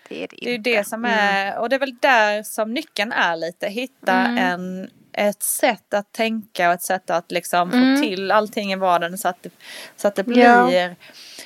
Det 0.08 0.24
är 0.24 0.28
det, 0.28 0.36
det 0.40 0.54
är 0.54 0.58
det 0.58 0.84
som 0.84 1.04
är, 1.04 1.46
mm. 1.46 1.60
och 1.60 1.68
det 1.68 1.76
är 1.76 1.80
väl 1.80 1.96
där 2.00 2.42
som 2.42 2.74
nyckeln 2.74 3.12
är 3.12 3.36
lite, 3.36 3.68
hitta 3.68 4.12
mm. 4.12 4.38
en 4.38 4.90
ett 5.16 5.42
sätt 5.42 5.94
att 5.94 6.12
tänka 6.12 6.68
och 6.68 6.74
ett 6.74 6.82
sätt 6.82 7.10
att 7.10 7.32
liksom 7.32 7.72
mm. 7.72 7.96
få 7.96 8.02
till 8.02 8.30
allting 8.30 8.72
i 8.72 8.76
vardagen 8.76 9.18
så 9.18 9.28
att 9.28 9.42
det, 9.42 9.50
så 9.96 10.08
att 10.08 10.14
det 10.14 10.24
blir 10.24 10.72
ja. 10.72 10.94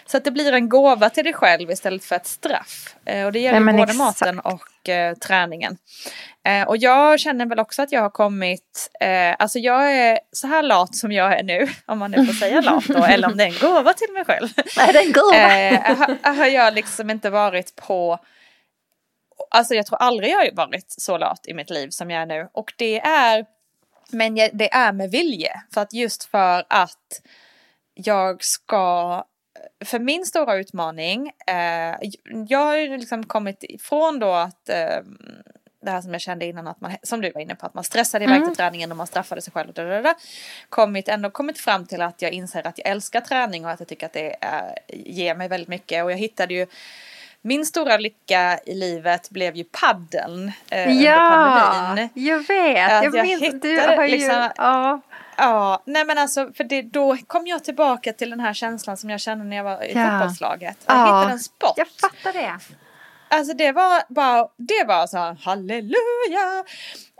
så 0.06 0.16
att 0.16 0.24
det 0.24 0.30
blir 0.30 0.52
en 0.52 0.68
gåva 0.68 1.10
till 1.10 1.24
dig 1.24 1.32
själv 1.32 1.70
istället 1.70 2.04
för 2.04 2.16
ett 2.16 2.26
straff. 2.26 2.96
Eh, 3.04 3.26
och 3.26 3.32
det 3.32 3.38
gäller 3.38 3.60
ja, 3.60 3.72
både 3.72 3.82
exakt. 3.82 3.98
maten 3.98 4.40
och 4.40 4.88
eh, 4.88 5.14
träningen. 5.14 5.76
Eh, 6.46 6.68
och 6.68 6.76
jag 6.76 7.20
känner 7.20 7.46
väl 7.46 7.58
också 7.58 7.82
att 7.82 7.92
jag 7.92 8.00
har 8.00 8.10
kommit, 8.10 8.90
eh, 9.00 9.36
alltså 9.38 9.58
jag 9.58 9.92
är 9.96 10.18
så 10.32 10.46
här 10.46 10.62
lat 10.62 10.94
som 10.94 11.12
jag 11.12 11.38
är 11.38 11.42
nu, 11.42 11.68
om 11.86 11.98
man 11.98 12.10
nu 12.10 12.26
får 12.26 12.32
säga 12.32 12.60
lat 12.60 12.84
då, 12.84 13.04
eller 13.04 13.28
om 13.28 13.36
det 13.36 13.44
är 13.44 13.48
en 13.48 13.70
gåva 13.70 13.92
till 13.92 14.12
mig 14.12 14.24
själv. 14.24 14.48
Nej, 14.76 14.92
det 14.92 14.98
är 14.98 15.06
en 15.06 15.12
gåva. 15.12 16.16
har, 16.22 16.34
har 16.34 16.46
jag 16.46 16.74
liksom 16.74 17.10
inte 17.10 17.30
varit 17.30 17.76
på 17.76 18.18
Alltså 19.50 19.74
jag 19.74 19.86
tror 19.86 19.98
aldrig 19.98 20.30
jag 20.30 20.38
har 20.38 20.50
varit 20.52 20.84
så 20.88 21.18
lat 21.18 21.40
i 21.46 21.54
mitt 21.54 21.70
liv 21.70 21.88
som 21.90 22.10
jag 22.10 22.22
är 22.22 22.26
nu. 22.26 22.48
Och 22.52 22.72
det 22.76 23.00
är 23.00 23.44
men 24.12 24.34
det 24.34 24.72
är 24.72 24.92
med 24.92 25.10
vilje. 25.10 25.62
För 25.74 25.80
att 25.80 25.92
just 25.92 26.24
för 26.24 26.64
att 26.68 27.22
jag 27.94 28.44
ska 28.44 29.24
för 29.84 29.98
min 29.98 30.26
stora 30.26 30.56
utmaning, 30.56 31.32
eh, 31.46 31.96
jag 32.48 32.58
har 32.58 32.76
ju 32.76 32.96
liksom 32.96 33.26
kommit 33.26 33.64
ifrån 33.64 34.18
då 34.18 34.32
att 34.32 34.68
eh, 34.68 34.98
det 35.82 35.90
här 35.90 36.00
som 36.00 36.12
jag 36.12 36.20
kände 36.20 36.46
innan 36.46 36.66
att 36.66 36.80
man, 36.80 36.96
som 37.02 37.20
du 37.20 37.30
var 37.30 37.40
inne 37.40 37.54
på, 37.54 37.66
att 37.66 37.74
man 37.74 37.84
stressade 37.84 38.24
iväg 38.24 38.36
mm. 38.36 38.48
till 38.48 38.56
träningen 38.56 38.90
och 38.90 38.96
man 38.96 39.06
straffade 39.06 39.42
sig 39.42 39.52
själv. 39.52 39.68
Och 39.68 39.74
där, 39.74 40.14
kommit, 40.68 41.08
ändå 41.08 41.30
kommit 41.30 41.58
fram 41.58 41.86
till 41.86 42.02
att 42.02 42.22
jag 42.22 42.32
inser 42.32 42.66
att 42.66 42.78
jag 42.78 42.88
älskar 42.88 43.20
träning 43.20 43.64
och 43.64 43.70
att 43.70 43.80
jag 43.80 43.88
tycker 43.88 44.06
att 44.06 44.12
det 44.12 44.36
är, 44.40 44.78
ger 44.88 45.34
mig 45.34 45.48
väldigt 45.48 45.68
mycket. 45.68 46.04
Och 46.04 46.12
jag 46.12 46.16
hittade 46.16 46.54
ju 46.54 46.66
min 47.42 47.66
stora 47.66 47.96
lycka 47.96 48.58
i 48.66 48.74
livet 48.74 49.30
blev 49.30 49.56
ju 49.56 49.64
paddeln 49.64 50.52
eh, 50.70 51.02
ja, 51.02 51.14
under 51.14 51.60
pandemin. 51.60 52.08
jag 52.14 52.38
vet. 52.38 52.92
Att 52.92 53.04
jag, 53.04 53.14
jag 53.14 53.26
minns, 53.26 53.42
hittade, 53.42 53.74
du 53.74 53.80
har 53.80 54.04
ju, 54.04 54.10
liksom, 54.10 54.50
ja. 54.56 55.00
Ja, 55.36 55.82
nej 55.86 56.04
men 56.04 56.18
alltså 56.18 56.52
för 56.52 56.64
det, 56.64 56.82
då 56.82 57.16
kom 57.26 57.46
jag 57.46 57.64
tillbaka 57.64 58.12
till 58.12 58.30
den 58.30 58.40
här 58.40 58.54
känslan 58.54 58.96
som 58.96 59.10
jag 59.10 59.20
kände 59.20 59.44
när 59.44 59.56
jag 59.56 59.64
var 59.64 59.84
i 59.84 59.92
ja. 59.94 60.10
fotbollslaget. 60.10 60.76
Jag 60.86 60.96
ja. 60.96 61.04
hittade 61.04 61.32
en 61.32 61.38
sport. 61.38 61.74
Jag 61.76 61.88
fattar 61.88 62.32
det. 62.32 62.58
Alltså 63.28 63.54
det 63.54 63.72
var 63.72 64.02
bara, 64.08 64.48
det 64.56 64.84
var 64.86 65.06
så 65.06 65.18
här, 65.18 65.36
halleluja. 65.42 66.64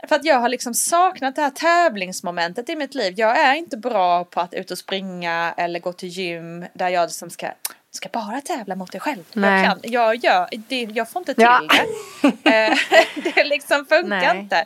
För 0.07 0.15
att 0.15 0.25
jag 0.25 0.39
har 0.39 0.49
liksom 0.49 0.73
saknat 0.73 1.35
det 1.35 1.41
här 1.41 1.49
tävlingsmomentet 1.49 2.69
i 2.69 2.75
mitt 2.75 2.95
liv. 2.95 3.13
Jag 3.17 3.39
är 3.39 3.53
inte 3.53 3.77
bra 3.77 4.23
på 4.23 4.39
att 4.39 4.53
ut 4.53 4.71
och 4.71 4.77
springa 4.77 5.53
eller 5.57 5.79
gå 5.79 5.93
till 5.93 6.09
gym 6.09 6.65
där 6.73 6.89
jag 6.89 7.07
liksom 7.07 7.29
ska 7.29 7.47
ska 7.91 8.09
bara 8.09 8.41
tävla 8.41 8.75
mot 8.75 8.91
dig 8.91 9.01
själv. 9.01 9.23
Nej. 9.33 9.63
Jag, 9.63 9.71
kan, 9.71 9.91
jag, 9.91 10.15
gör, 10.15 10.47
det, 10.51 10.81
jag 10.81 11.09
får 11.09 11.19
inte 11.19 11.33
till 11.33 11.43
ja. 11.43 11.61
det. 11.69 11.87
Eh, 12.43 12.77
det 13.35 13.43
liksom 13.43 13.85
funkar 13.85 14.03
Nej. 14.03 14.37
inte. 14.37 14.65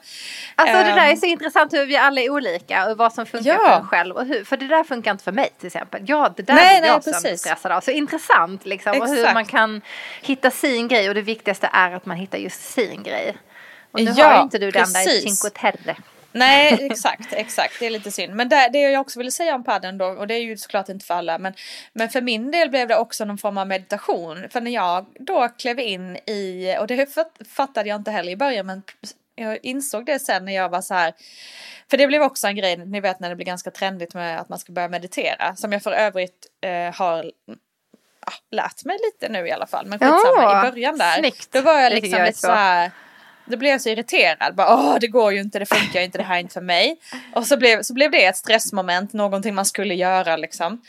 Alltså 0.55 0.77
det 0.77 0.84
där 0.84 0.98
är 0.98 1.12
ehm. 1.12 1.17
så 1.17 1.25
intressant 1.25 1.74
hur 1.74 1.86
vi 1.86 1.98
alla 1.98 2.22
är 2.22 2.29
olika 2.29 2.91
och 2.91 2.98
vad 2.98 3.13
som 3.13 3.25
funkar 3.25 3.50
ja. 3.50 3.67
för 3.67 3.75
en 3.75 3.88
själv. 3.88 4.15
Och 4.15 4.25
hur, 4.25 4.44
för 4.44 4.58
det 4.58 4.67
där 4.67 4.84
funkar 4.84 5.12
inte 5.12 5.24
för 5.24 5.32
mig 5.32 5.50
till 5.58 5.67
exempel. 5.67 6.01
Ja, 6.08 6.34
det 6.38 6.44
där 6.44 6.53
nej, 6.53 6.79
är 6.79 6.86
jag 6.86 7.03
stressad 7.39 7.72
av. 7.72 7.82
Så 7.82 7.91
intressant 7.91 8.65
liksom. 8.65 9.01
Och 9.01 9.08
hur 9.08 9.34
man 9.34 9.46
kan 9.46 9.82
hitta 10.22 10.51
sin 10.51 10.88
grej. 10.88 11.10
Och 11.10 11.15
det 11.15 11.22
viktigaste 11.22 11.70
är 11.74 11.91
att 11.91 12.05
man 12.05 12.17
hittar 12.17 12.38
just 12.38 12.62
sin 12.62 13.03
grej. 13.03 13.38
Och 13.91 14.00
nu 14.00 14.13
ja, 14.15 14.25
har 14.25 14.44
inte 14.44 14.58
du 14.58 14.72
den 14.72 14.94
där 14.94 15.20
Cinque 15.20 15.50
Terre. 15.50 15.96
Nej, 16.35 16.77
exakt, 16.91 17.33
exakt. 17.33 17.79
Det 17.79 17.85
är 17.85 17.89
lite 17.89 18.11
synd. 18.11 18.35
Men 18.35 18.49
det, 18.49 18.69
det 18.73 18.79
jag 18.79 19.01
också 19.01 19.19
ville 19.19 19.31
säga 19.31 19.55
om 19.55 19.63
padden 19.63 19.97
då, 19.97 20.05
och 20.05 20.27
det 20.27 20.33
är 20.33 20.41
ju 20.41 20.57
såklart 20.57 20.89
inte 20.89 21.05
för 21.05 21.13
alla, 21.13 21.37
men, 21.37 21.53
men 21.93 22.09
för 22.09 22.21
min 22.21 22.51
del 22.51 22.69
blev 22.69 22.87
det 22.87 22.97
också 22.97 23.25
någon 23.25 23.37
form 23.37 23.57
av 23.57 23.67
meditation. 23.67 24.49
För 24.49 24.61
när 24.61 24.71
jag 24.71 25.05
då 25.19 25.49
klev 25.49 25.79
in 25.79 26.15
i, 26.15 26.75
och 26.79 26.87
det 26.87 27.17
fattade 27.55 27.89
jag 27.89 27.95
inte 27.95 28.11
heller 28.11 28.31
i 28.31 28.35
början, 28.35 28.65
men 28.65 28.83
jag 29.35 29.59
insåg 29.61 30.05
det 30.05 30.19
sen 30.19 30.45
när 30.45 30.55
jag 30.55 30.69
var 30.69 30.81
så 30.81 30.93
här, 30.93 31.13
för 31.89 31.97
det 31.97 32.07
blev 32.07 32.21
också 32.21 32.47
en 32.47 32.55
grej, 32.55 32.77
ni 32.77 32.99
vet 32.99 33.19
när 33.19 33.29
det 33.29 33.35
blir 33.35 33.45
ganska 33.45 33.71
trendigt 33.71 34.13
med 34.13 34.39
att 34.39 34.49
man 34.49 34.59
ska 34.59 34.73
börja 34.73 34.89
meditera, 34.89 35.55
som 35.55 35.71
jag 35.71 35.83
för 35.83 35.91
övrigt 35.91 36.47
eh, 36.61 36.93
har 36.95 37.31
ja, 38.25 38.33
lärt 38.51 38.85
mig 38.85 38.97
lite 39.05 39.33
nu 39.33 39.47
i 39.47 39.51
alla 39.51 39.67
fall. 39.67 39.85
Men 39.85 39.99
skitsamma, 39.99 40.41
ja, 40.41 40.67
i 40.67 40.71
början 40.71 40.97
där, 40.97 41.17
snyggt. 41.17 41.51
då 41.51 41.61
var 41.61 41.79
jag 41.79 41.93
liksom 41.93 42.23
lite 42.23 42.39
så 42.39 42.51
här, 42.51 42.91
då 43.45 43.57
blev 43.57 43.71
jag 43.71 43.81
så 43.81 43.89
irriterad. 43.89 44.55
Bara, 44.55 44.73
Åh, 44.73 44.97
det 45.01 45.07
går 45.07 45.33
ju 45.33 45.39
inte, 45.39 45.59
det 45.59 45.65
funkar 45.65 45.99
ju 45.99 46.05
inte, 46.05 46.17
det 46.17 46.23
här 46.23 46.35
är 46.35 46.39
inte 46.39 46.53
för 46.53 46.61
mig. 46.61 46.97
Och 47.35 47.47
så 47.47 47.57
blev, 47.57 47.81
så 47.81 47.93
blev 47.93 48.11
det 48.11 48.25
ett 48.25 48.37
stressmoment, 48.37 49.13
någonting 49.13 49.55
man 49.55 49.65
skulle 49.65 49.95
göra 49.95 50.37
liksom. 50.37 50.81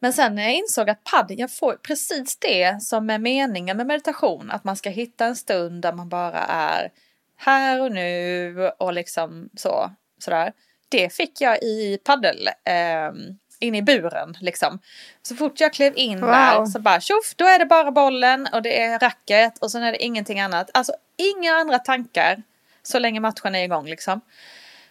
Men 0.00 0.12
sen 0.12 0.34
när 0.34 0.42
jag 0.42 0.54
insåg 0.54 0.90
att 0.90 1.04
padd, 1.04 1.26
jag 1.30 1.56
får 1.56 1.72
precis 1.72 2.36
det 2.36 2.82
som 2.82 3.10
är 3.10 3.18
meningen 3.18 3.76
med 3.76 3.86
meditation. 3.86 4.50
Att 4.50 4.64
man 4.64 4.76
ska 4.76 4.90
hitta 4.90 5.26
en 5.26 5.36
stund 5.36 5.82
där 5.82 5.92
man 5.92 6.08
bara 6.08 6.38
är 6.48 6.90
här 7.36 7.80
och 7.80 7.92
nu 7.92 8.70
och 8.78 8.92
liksom 8.92 9.48
så. 9.56 9.90
Sådär. 10.18 10.52
Det 10.88 11.12
fick 11.12 11.40
jag 11.40 11.62
i 11.62 11.98
paddel. 12.04 12.48
Eh, 12.64 13.12
inne 13.60 13.78
i 13.78 13.82
buren 13.82 14.36
liksom. 14.40 14.78
Så 15.22 15.36
fort 15.36 15.60
jag 15.60 15.72
klev 15.72 15.92
in 15.96 16.20
wow. 16.20 16.30
där 16.30 16.66
så 16.66 16.80
bara 16.80 17.00
tjoff, 17.00 17.34
då 17.36 17.44
är 17.44 17.58
det 17.58 17.66
bara 17.66 17.90
bollen 17.90 18.48
och 18.52 18.62
det 18.62 18.82
är 18.82 18.98
racket 18.98 19.58
och 19.58 19.70
sen 19.70 19.82
är 19.82 19.92
det 19.92 20.04
ingenting 20.04 20.40
annat. 20.40 20.70
Alltså 20.74 20.92
inga 21.18 21.52
andra 21.54 21.78
tankar 21.78 22.42
så 22.82 22.98
länge 22.98 23.20
matchen 23.20 23.54
är 23.54 23.64
igång 23.64 23.86
liksom. 23.86 24.20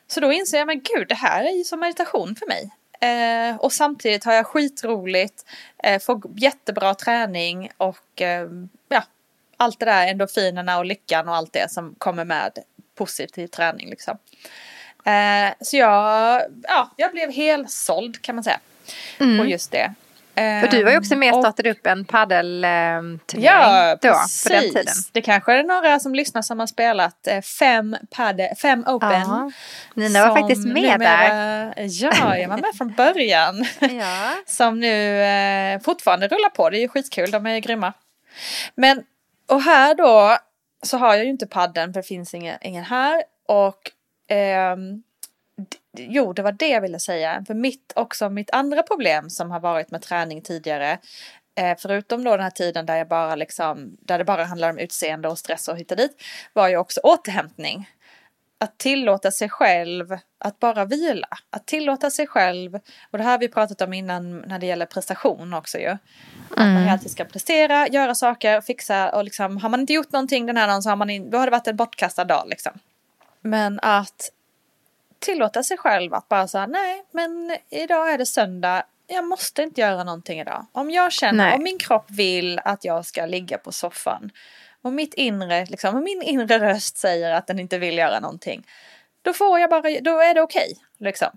Så 0.08 0.20
då 0.20 0.32
inser 0.32 0.58
jag, 0.58 0.68
men 0.68 0.82
gud, 0.82 1.08
det 1.08 1.16
här 1.16 1.44
är 1.44 1.58
ju 1.58 1.64
som 1.64 1.80
meditation 1.80 2.36
för 2.36 2.48
mig. 2.48 2.72
Eh, 3.00 3.56
och 3.56 3.74
samtidigt 3.74 4.24
har 4.24 4.34
jag 4.34 4.48
skitroligt, 4.48 5.46
eh, 5.84 6.00
får 6.00 6.22
jättebra 6.36 6.94
träning 6.94 7.70
och 7.78 8.22
eh, 8.22 8.48
ja, 8.90 9.04
allt 9.58 9.80
det 9.80 9.86
där 9.86 10.08
endorfinerna 10.08 10.78
och 10.78 10.86
lyckan 10.86 11.28
och 11.28 11.36
allt 11.36 11.54
det 11.54 11.72
som 11.72 11.96
kommer 11.98 12.26
med 12.26 12.60
positiv 12.96 13.48
träning 13.48 13.90
liksom. 13.90 14.18
Eh, 15.06 15.54
så 15.62 15.78
jag, 15.78 16.42
ja, 16.64 16.92
jag 16.96 17.12
blev 17.12 17.32
helt 17.32 17.72
såld 17.72 18.22
kan 18.22 18.36
man 18.36 18.44
säga. 18.44 18.60
Mm. 19.20 19.38
På 19.38 19.46
just 19.46 19.72
det. 19.72 19.94
För 20.38 20.68
du 20.68 20.84
var 20.84 20.92
ju 20.92 20.98
också 20.98 21.16
med 21.16 21.34
och 21.34 21.40
startade 21.40 21.72
upp 21.72 21.88
en 21.88 22.06
paddelturnering 22.06 23.46
ja, 23.46 23.98
då, 24.02 24.14
precis. 24.14 24.44
på 24.44 24.50
den 24.50 24.62
tiden. 24.62 24.94
Det 25.12 25.22
kanske 25.22 25.54
är 25.54 25.64
några 25.64 26.00
som 26.00 26.16
lyssnar 26.16 26.42
som 26.42 26.60
har 26.60 26.68
spelat 26.68 27.28
eh, 27.28 27.42
fem, 27.42 27.96
paddel, 28.10 28.56
fem 28.56 28.84
open. 28.88 29.12
Ja. 29.12 29.52
Nina 29.94 30.28
var 30.28 30.36
faktiskt 30.36 30.66
med 30.68 30.76
numera, 30.76 30.98
där. 30.98 31.74
Ja, 31.78 32.38
jag 32.38 32.50
var 32.50 32.58
med 32.58 32.76
från 32.78 32.94
början. 32.94 33.66
ja. 33.80 34.34
Som 34.46 34.80
nu 34.80 35.22
eh, 35.22 35.80
fortfarande 35.80 36.28
rullar 36.28 36.50
på. 36.50 36.70
Det 36.70 36.78
är 36.78 36.82
ju 36.82 36.88
skitkul, 36.88 37.32
de 37.32 37.46
är 37.46 37.54
ju 37.54 37.60
grymma. 37.60 37.94
Men, 38.76 39.04
och 39.48 39.62
här 39.62 39.96
då 39.96 40.38
så 40.84 40.98
har 40.98 41.16
jag 41.16 41.24
ju 41.24 41.30
inte 41.30 41.48
padden 41.48 41.94
för 41.94 42.02
det 42.02 42.08
finns 42.08 42.34
ingen, 42.34 42.58
ingen 42.62 42.84
här. 42.84 43.24
Och 43.48 43.92
eh, 44.36 44.76
jo, 46.00 46.34
det 46.34 46.42
var 46.42 46.52
det 46.52 46.68
jag 46.68 46.82
ville 46.82 47.00
säga. 47.00 47.44
För 47.48 47.54
mitt, 47.54 47.94
också 47.96 48.30
mitt 48.30 48.52
andra 48.52 48.84
problem 48.84 49.30
som 49.30 49.52
har 49.52 49.60
varit 49.60 49.92
med 49.92 50.02
träning 50.02 50.42
tidigare, 50.42 51.00
eh, 51.56 51.78
förutom 51.80 52.24
då 52.24 52.32
den 52.32 52.44
här 52.44 52.50
tiden 52.50 52.86
där 52.86 52.96
jag 52.96 53.08
bara 53.08 53.36
liksom, 53.36 53.98
där 54.00 54.18
det 54.18 54.26
bara 54.26 54.44
handlar 54.44 54.70
om 54.70 54.78
utseende 54.78 55.28
och 55.28 55.40
stress 55.40 55.68
och 55.68 55.78
hitta 55.78 55.96
dit, 55.96 56.22
var 56.54 56.68
ju 56.68 56.78
också 56.78 57.00
återhämtning. 57.04 57.90
Att 58.60 58.78
tillåta 58.78 59.32
sig 59.32 59.50
själv 59.50 60.18
att 60.40 60.60
bara 60.60 60.86
vila, 60.86 61.28
att 61.50 61.66
tillåta 61.66 62.12
sig 62.12 62.28
själv, 62.28 62.76
och 63.12 63.18
det 63.18 63.24
här 63.24 63.32
har 63.32 63.40
vi 63.40 63.48
pratat 63.48 63.82
om 63.82 63.94
innan 63.94 64.40
när 64.40 64.60
det 64.60 64.66
gäller 64.66 64.86
prestation 64.86 65.54
också 65.54 65.78
ju. 65.78 65.98
Att 66.52 66.58
mm. 66.58 66.74
man 66.74 66.90
alltid 66.90 67.12
ska 67.12 67.26
prestera, 67.26 67.88
göra 67.88 68.16
saker, 68.16 68.62
fixa 68.62 69.10
och 69.10 69.24
liksom 69.24 69.58
har 69.58 69.70
man 69.70 69.80
inte 69.80 69.94
gjort 69.94 70.12
någonting 70.12 70.46
den 70.46 70.58
här 70.58 70.68
dagen 70.68 70.84
så 70.84 70.90
har 70.90 70.96
man 70.96 71.10
in, 71.10 71.30
då 71.30 71.38
har 71.38 71.46
det 71.46 71.52
varit 71.52 71.68
en 71.68 71.76
bortkastad 71.76 72.24
dag 72.24 72.44
liksom. 72.48 72.72
Men 73.42 73.80
att 73.80 74.32
tillåta 75.20 75.64
sig 75.64 75.78
själv 75.78 76.14
att 76.14 76.28
bara 76.30 76.48
säga 76.48 76.68
nej 76.68 77.04
men 77.12 77.58
idag 77.70 78.12
är 78.14 78.18
det 78.18 78.26
söndag. 78.26 78.84
Jag 79.08 79.26
måste 79.28 79.62
inte 79.64 79.82
göra 79.82 80.04
någonting 80.04 80.40
idag. 80.40 80.66
Om 80.72 80.92
jag 80.92 81.12
känner, 81.12 81.46
Nej. 81.46 81.54
om 81.56 81.64
min 81.64 81.78
kropp 81.78 82.06
vill 82.12 82.60
att 82.66 82.86
jag 82.86 83.06
ska 83.06 83.26
ligga 83.26 83.58
på 83.58 83.72
soffan. 83.72 84.32
Och 84.82 84.94
mitt 84.94 85.14
inre, 85.14 85.66
liksom, 85.66 85.96
och 85.96 86.04
min 86.04 86.22
inre 86.22 86.60
röst 86.60 86.98
säger 86.98 87.32
att 87.32 87.48
den 87.48 87.60
inte 87.60 87.78
vill 87.78 87.98
göra 87.98 88.20
någonting. 88.20 88.68
Då 89.22 89.34
får 89.34 89.60
jag 89.60 89.70
bara, 89.70 89.82
då 90.02 90.20
är 90.20 90.34
det 90.34 90.42
okej. 90.42 90.74
liksom. 90.98 91.30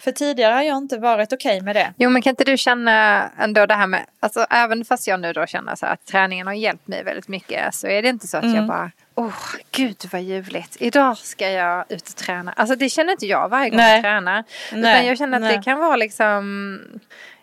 För 0.00 0.12
tidigare 0.12 0.54
har 0.54 0.62
jag 0.62 0.76
inte 0.76 0.98
varit 0.98 1.32
okej 1.32 1.60
med 1.60 1.76
det. 1.76 1.94
Jo 1.96 2.10
men 2.10 2.22
kan 2.22 2.30
inte 2.30 2.44
du 2.44 2.56
känna 2.56 3.28
ändå 3.38 3.66
det 3.66 3.74
här 3.74 3.86
med, 3.86 4.06
alltså 4.20 4.46
även 4.50 4.84
fast 4.84 5.06
jag 5.06 5.20
nu 5.20 5.32
då 5.32 5.46
känner 5.46 5.74
så 5.74 5.86
här 5.86 5.92
att 5.92 6.06
träningen 6.06 6.46
har 6.46 6.54
hjälpt 6.54 6.86
mig 6.88 7.04
väldigt 7.04 7.28
mycket 7.28 7.74
så 7.74 7.86
är 7.86 8.02
det 8.02 8.08
inte 8.08 8.28
så 8.28 8.36
att 8.36 8.44
jag 8.44 8.52
Mm. 8.54 8.66
bara, 8.66 8.90
åh 9.20 9.34
gud 9.70 10.04
vad 10.12 10.22
ljuvligt, 10.22 10.76
idag 10.80 11.18
ska 11.18 11.50
jag 11.50 11.84
ut 11.88 12.08
och 12.08 12.16
träna. 12.16 12.52
Alltså 12.52 12.76
det 12.76 12.88
känner 12.88 13.12
inte 13.12 13.26
jag 13.26 13.48
varje 13.48 13.70
gång 13.70 13.76
Nej. 13.76 13.94
jag 13.94 14.02
tränar. 14.02 14.44
Nej, 14.72 14.92
Utan 14.92 15.06
jag 15.06 15.18
känner 15.18 15.36
att 15.36 15.42
nej. 15.42 15.56
det 15.56 15.62
kan 15.62 15.78
vara 15.78 15.96
liksom 15.96 16.80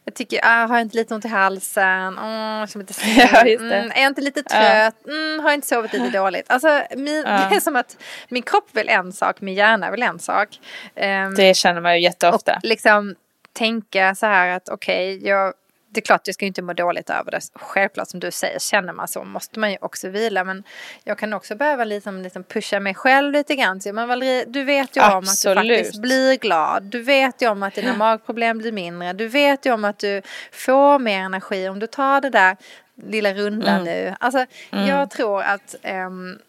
jag 0.04 0.14
tycker, 0.14 0.40
ah, 0.44 0.66
har 0.68 0.76
jag 0.76 0.82
inte 0.82 0.98
lite 0.98 1.14
ont 1.16 1.26
i 1.26 1.28
halsen? 1.28 2.18
Mm, 2.18 2.68
som 2.68 2.82
lite 2.82 2.94
Ja. 3.18 3.42
Mm, 3.42 3.92
är 3.92 4.02
jag 4.02 4.08
inte 4.08 4.22
lite 4.22 4.44
trött? 4.44 5.08
Mm, 5.08 5.40
har 5.40 5.50
jag 5.50 5.54
inte 5.54 5.68
sovit 5.68 5.94
lite 5.94 6.10
dåligt? 6.18 6.52
Alltså, 6.52 6.82
min, 6.96 7.24
Ja. 7.28 7.48
det 7.50 7.56
är 7.56 7.60
som 7.60 7.76
att 7.76 7.98
min 8.30 8.44
kropp 8.44 8.70
vill 8.72 8.90
en 8.90 9.14
sak, 9.14 9.42
min 9.42 9.56
hjärna 9.56 9.92
vill 9.92 10.04
en 10.04 10.20
sak. 10.20 10.50
Ehm, 10.96 11.36
Det 11.36 11.54
känner 11.58 11.82
man 11.82 11.96
ju 11.96 12.02
jätteofta. 12.02 12.56
och 12.56 12.60
liksom 12.64 13.16
tänka 13.54 14.16
så 14.16 14.26
här 14.26 14.50
att 14.50 14.70
okej, 14.70 15.28
jag 15.28 15.54
det 15.98 16.00
är 16.00 16.06
klart 16.06 16.28
jag 16.28 16.34
ska 16.34 16.46
ju 16.46 16.48
inte 16.48 16.62
må 16.62 16.74
dåligt 16.74 17.10
över 17.10 17.32
det. 17.32 17.40
Självklart 17.56 18.08
som 18.08 18.20
du 18.20 18.32
säger, 18.32 18.60
känner 18.60 18.94
man 18.94 19.08
så 19.08 19.24
måste 19.24 19.60
man 19.60 19.72
ju 19.72 19.78
också 19.82 20.10
vila. 20.10 20.44
Men 20.44 20.64
jag 21.04 21.18
kan 21.18 21.34
också 21.34 21.56
behöva 21.56 21.84
liksom, 21.84 22.22
liksom 22.22 22.44
pusha 22.44 22.80
mig 22.80 22.96
själv 22.96 23.34
lite 23.34 23.56
grann. 23.56 23.82
Så, 23.82 23.94
men 23.94 24.08
Valerie, 24.08 24.46
du 24.48 24.64
vet 24.64 24.98
ju 24.98 25.02
om 25.02 25.08
att 25.08 25.24
du 25.24 25.30
Absolut. 25.30 25.78
faktiskt 25.78 26.02
blir 26.02 26.36
glad. 26.38 26.84
Du 26.84 27.02
vet 27.02 27.42
ju 27.42 27.50
om 27.50 27.64
att 27.64 27.76
dina 27.76 27.94
magproblem 27.96 28.58
blir 28.58 28.72
mindre. 28.72 29.14
Du 29.14 29.28
vet 29.28 29.66
ju 29.66 29.74
om 29.74 29.86
att 29.86 30.00
du 30.00 30.22
får 30.52 31.00
mer 31.00 31.20
energi 31.20 31.68
om 31.70 31.80
du 31.80 31.88
tar 31.88 32.22
det 32.22 32.30
där 32.30 32.58
lilla 33.04 33.34
runda 33.34 33.72
Mm. 33.72 33.84
nu. 33.84 34.16
Alltså, 34.20 34.46
jag 34.72 35.10
tror 35.10 35.42
att 35.42 35.76
ehm, 35.82 36.40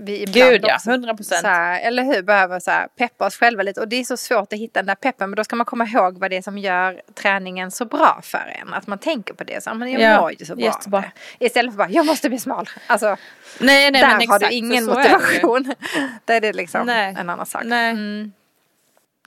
vi 0.00 0.22
ibland 0.22 0.50
Gud 0.50 0.64
ja, 0.64 0.74
också 0.74 0.90
100 0.90 1.14
procent. 1.14 1.40
så 1.40 1.48
eller 1.82 2.02
hur, 2.02 2.22
behöver 2.22 2.60
så 2.60 2.70
här, 2.70 2.88
peppa 2.98 3.26
oss 3.26 3.36
själva 3.36 3.62
lite. 3.62 3.80
Och 3.80 3.88
det 3.88 3.96
är 3.96 4.04
så 4.04 4.16
svårt 4.16 4.52
att 4.52 4.58
hitta 4.58 4.80
den 4.80 4.86
där 4.86 4.94
peppen. 4.94 5.30
Men 5.30 5.36
då 5.36 5.44
ska 5.44 5.56
man 5.56 5.66
komma 5.66 5.84
ihåg 5.86 6.18
vad 6.18 6.30
det 6.30 6.36
är 6.36 6.42
som 6.42 6.58
gör 6.58 7.02
träningen 7.14 7.70
så 7.70 7.84
bra 7.84 8.20
för 8.22 8.56
en. 8.62 8.74
Att 8.74 8.86
man 8.86 8.98
tänker 8.98 9.34
på 9.34 9.44
det. 9.44 9.62
Så, 9.62 9.74
men 9.74 9.92
jag 9.92 10.00
Ja, 10.02 10.20
mår 10.20 10.32
ju 10.38 10.44
så 10.46 10.56
bra. 10.56 10.64
jättebra. 10.64 11.04
det. 11.38 11.46
Istället 11.46 11.72
för 11.72 11.78
bara, 11.78 11.90
jag 11.90 12.06
måste 12.06 12.28
bli 12.28 12.38
smal. 12.38 12.68
Alltså, 12.86 13.16
Nej, 13.60 13.90
nej, 13.90 14.02
där 14.02 14.08
har 14.08 14.20
exakt, 14.20 14.40
du 14.50 14.56
ingen 14.56 14.84
så 14.84 14.98
är 14.98 15.04
det 15.08 15.12
motivation. 15.12 15.74
Där 16.24 16.34
är 16.34 16.40
det 16.40 16.52
liksom 16.52 16.86
Nej. 16.86 17.14
en 17.18 17.30
annan 17.30 17.46
sak. 17.46 17.62
Nej. 17.64 17.90
Mm. 17.90 18.32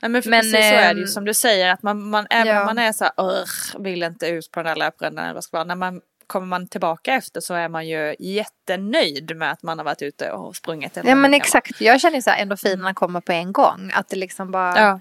Nej, 0.02 0.10
men, 0.10 0.12
Men, 0.12 0.22
precis 0.22 0.52
så 0.52 0.58
är 0.58 0.94
det 0.94 1.00
ju 1.00 1.04
ehm, 1.04 1.08
som 1.08 1.26
du 1.26 1.34
säger 1.34 1.74
att 1.74 1.84
man, 1.84 2.10
man 2.10 2.28
även 2.30 2.48
ja. 2.54 2.60
om 2.60 2.66
man 2.66 2.78
är 2.80 2.92
så 2.92 3.04
här, 3.04 3.14
"Ugh, 3.18 3.84
vill 3.84 4.04
inte 4.04 4.28
ut 4.28 4.52
på 4.52 4.60
den 4.60 4.66
där 4.68 4.76
löprundan 4.76 5.24
eller 5.26 5.34
vad 5.34 5.38
det 5.44 5.46
ska 5.46 5.58
vara. 5.58 5.64
När 5.68 5.76
man 5.76 6.02
kommer 6.32 6.48
man 6.48 6.68
tillbaka 6.68 7.14
efter 7.14 7.42
så 7.42 7.54
är 7.54 7.70
man 7.70 7.88
ju 7.88 8.16
jättenöjd 8.20 9.36
med 9.36 9.52
att 9.52 9.64
man 9.64 9.78
har 9.78 9.86
varit 9.86 10.02
ute 10.02 10.32
och 10.32 10.56
sprungit. 10.56 10.98
Ja 11.04 11.16
men 11.16 11.34
exakt, 11.34 11.82
jag 11.82 12.02
känner 12.02 12.22
så 12.22 12.30
här 12.30 12.42
endorfinerna 12.42 12.94
kommer 12.94 13.22
på 13.22 13.32
en 13.32 13.52
gång. 13.52 13.92
Att 13.96 14.10
det 14.10 14.16
liksom 14.16 14.52
bara. 14.52 14.80
Ja. 14.80 15.00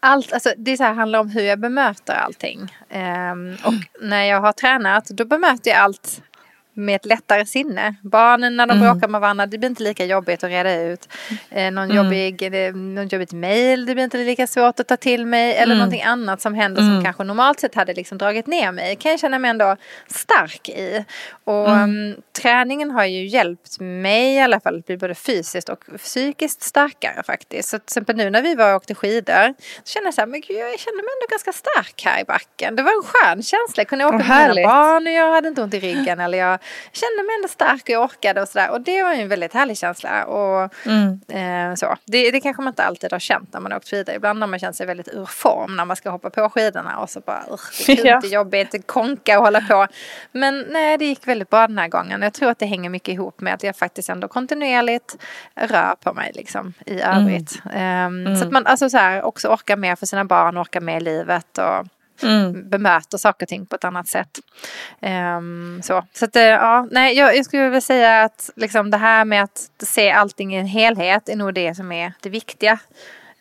allt, 0.00 0.32
alltså 0.32 0.52
det 0.56 0.76
så 0.76 0.82
här, 0.82 0.94
handlar 0.94 1.18
om 1.18 1.30
hur 1.30 1.42
jag 1.42 1.60
bemöter 1.60 2.14
allting. 2.14 2.76
Ehm, 2.88 3.56
och 3.64 4.02
när 4.02 4.22
jag 4.22 4.40
har 4.40 4.52
tränat 4.52 5.08
då 5.08 5.24
bemöter 5.24 5.70
jag 5.70 5.78
allt 5.78 6.22
med 6.78 6.96
ett 6.96 7.06
lättare 7.06 7.46
sinne. 7.46 7.94
Barnen 8.02 8.56
när 8.56 8.66
de 8.66 8.72
Mm. 8.78 8.92
bråkar 8.92 9.08
med 9.08 9.20
varandra, 9.20 9.46
det 9.46 9.58
blir 9.58 9.68
inte 9.70 9.82
lika 9.82 10.04
jobbigt 10.04 10.44
att 10.44 10.50
reda 10.50 10.74
ut. 10.82 11.08
Eh, 11.50 11.70
någon, 11.70 11.84
Mm. 11.90 11.96
jobbig, 11.96 12.42
eh, 12.66 12.74
någon 12.74 13.08
jobbigt 13.08 13.32
mail, 13.32 13.86
det 13.86 13.94
blir 13.94 14.04
inte 14.04 14.18
lika 14.18 14.46
svårt 14.46 14.80
att 14.80 14.88
ta 14.88 14.96
till 14.96 15.26
mig. 15.26 15.54
Eller 15.54 15.64
Mm. 15.74 15.78
någonting 15.78 16.02
annat 16.02 16.40
som 16.40 16.54
händer 16.54 16.80
som 16.82 16.90
Mm. 16.90 17.04
kanske 17.04 17.24
normalt 17.24 17.60
sett 17.60 17.74
hade 17.74 17.94
liksom 17.94 18.18
dragit 18.18 18.46
ner 18.46 18.72
mig. 18.72 18.96
Kan 18.96 19.10
jag 19.10 19.20
känna 19.20 19.38
mig 19.38 19.50
ändå 19.50 19.76
stark 20.06 20.68
i. 20.68 21.04
Och 21.44 21.70
mm, 21.70 22.16
träningen 22.42 22.90
har 22.90 23.04
ju 23.04 23.26
hjälpt 23.26 23.80
mig 23.80 24.34
i 24.34 24.40
alla 24.40 24.60
fall 24.60 24.78
att 24.78 24.86
bli 24.86 24.96
både 24.96 25.14
fysiskt 25.14 25.68
och 25.68 25.84
psykiskt 25.98 26.62
starkare 26.62 27.22
faktiskt. 27.22 27.68
Så 27.68 27.78
till 27.78 27.84
exempel 27.84 28.16
nu 28.16 28.30
när 28.30 28.42
vi 28.42 28.54
var 28.54 28.70
och 28.70 28.76
åkte 28.76 28.94
skidor 28.94 29.54
så 29.84 29.92
kände 29.92 30.06
jag 30.06 30.14
så 30.14 30.20
här, 30.20 30.26
men 30.26 30.40
gud, 30.40 30.56
jag 30.56 30.78
kände 30.80 30.96
mig 30.96 31.10
ändå 31.16 31.26
ganska 31.30 31.52
stark 31.52 32.02
här 32.04 32.20
i 32.20 32.24
backen. 32.24 32.76
Det 32.76 32.82
var 32.82 32.90
en 32.90 33.02
skön 33.04 33.42
känsla. 33.42 33.80
Jag 33.80 33.88
kunde 33.88 34.04
åka 34.04 34.16
Åh, 34.16 34.28
med 34.28 34.54
mina 34.56 34.68
barn 34.68 35.06
och 35.06 35.12
jag 35.12 35.32
hade 35.32 35.48
inte 35.48 35.62
ont 35.62 35.74
i 35.74 35.80
ryggen. 35.80 36.20
eller 36.20 36.38
jag 36.38 36.58
kände 36.92 37.22
mig 37.22 37.34
ändå 37.36 37.48
stark 37.48 37.82
och 37.82 37.88
jag 37.90 38.02
orkade 38.04 38.42
och 38.42 38.48
sådär. 38.48 38.70
Och 38.70 38.80
det 38.80 39.02
var 39.02 39.14
ju 39.14 39.22
en 39.22 39.28
väldigt 39.28 39.54
härlig 39.54 39.78
känsla. 39.78 40.24
Och, 40.24 40.72
Mm. 40.86 41.20
eh, 41.70 41.74
så. 41.74 41.96
Det, 42.04 42.30
det 42.30 42.40
kanske 42.40 42.62
man 42.62 42.70
inte 42.72 42.84
alltid 42.84 43.12
har 43.12 43.18
känt 43.18 43.52
när 43.52 43.60
man 43.60 43.72
har 43.72 43.78
åkt 43.78 43.88
skidor. 43.90 44.14
Ibland 44.14 44.40
har 44.42 44.46
man 44.48 44.58
känt 44.58 44.76
sig 44.76 44.86
väldigt 44.86 45.08
ur 45.08 45.24
form 45.24 45.76
när 45.76 45.84
man 45.84 45.96
ska 45.96 46.10
hoppa 46.10 46.30
på 46.30 46.50
skidorna 46.50 46.98
och 46.98 47.10
så 47.10 47.20
bara, 47.20 47.44
"Ugh, 47.50 47.60
det 47.86 47.92
är 47.92 48.06
Ja. 48.06 48.14
inte 48.16 48.28
jobbigt, 48.28 48.86
konka 48.86 49.38
och 49.38 49.44
hålla 49.44 49.60
på. 49.60 49.86
Men 50.32 50.66
nej, 50.68 50.98
det 50.98 51.04
gick 51.04 51.26
väldigt 51.28 51.50
bra 51.50 51.66
den 51.66 51.78
här 51.78 51.88
gången. 51.88 52.22
Jag 52.22 52.32
tror 52.34 52.50
att 52.50 52.58
det 52.58 52.66
hänger 52.66 52.90
mycket 52.90 53.12
ihop 53.12 53.40
med 53.40 53.54
att 53.54 53.62
jag 53.62 53.76
faktiskt 53.76 54.08
ändå 54.08 54.28
kontinuerligt 54.28 55.16
rör 55.54 55.94
på 56.00 56.12
mig 56.14 56.32
liksom 56.34 56.72
i 56.86 57.00
övrigt. 57.00 57.62
Ehm, 57.72 58.36
Så 58.36 58.44
att 58.46 58.52
man 58.52 58.66
alltså 58.66 58.90
så 58.90 58.96
här, 58.98 59.22
också 59.22 59.48
orkar 59.48 59.76
mer 59.76 59.96
för 59.96 60.06
sina 60.06 60.24
barn, 60.24 60.58
orkar 60.58 60.80
med 60.80 60.96
i 60.96 61.00
livet 61.04 61.58
och 61.58 61.86
Mm. 62.22 62.68
bemöter 62.70 63.18
saker 63.18 63.44
och 63.44 63.48
ting 63.48 63.66
på 63.66 63.76
ett 63.76 63.84
annat 63.84 64.08
sätt. 64.08 64.38
Ehm, 65.00 65.80
så 65.84 66.04
så 66.12 66.24
att, 66.24 66.36
eh, 66.36 66.42
ja, 66.42 66.88
nej, 66.90 67.16
jag, 67.16 67.36
jag 67.36 67.44
skulle 67.44 67.64
vilja 67.64 67.80
säga 67.80 68.22
att 68.22 68.50
liksom 68.56 68.90
det 68.90 68.96
här 68.96 69.24
med 69.24 69.42
att 69.42 69.70
se 69.82 70.10
allting 70.10 70.54
i 70.54 70.58
en 70.58 70.66
helhet 70.66 71.28
är 71.28 71.36
nog 71.36 71.54
det 71.54 71.74
som 71.74 71.92
är 71.92 72.12
det 72.20 72.28
viktiga. 72.30 72.78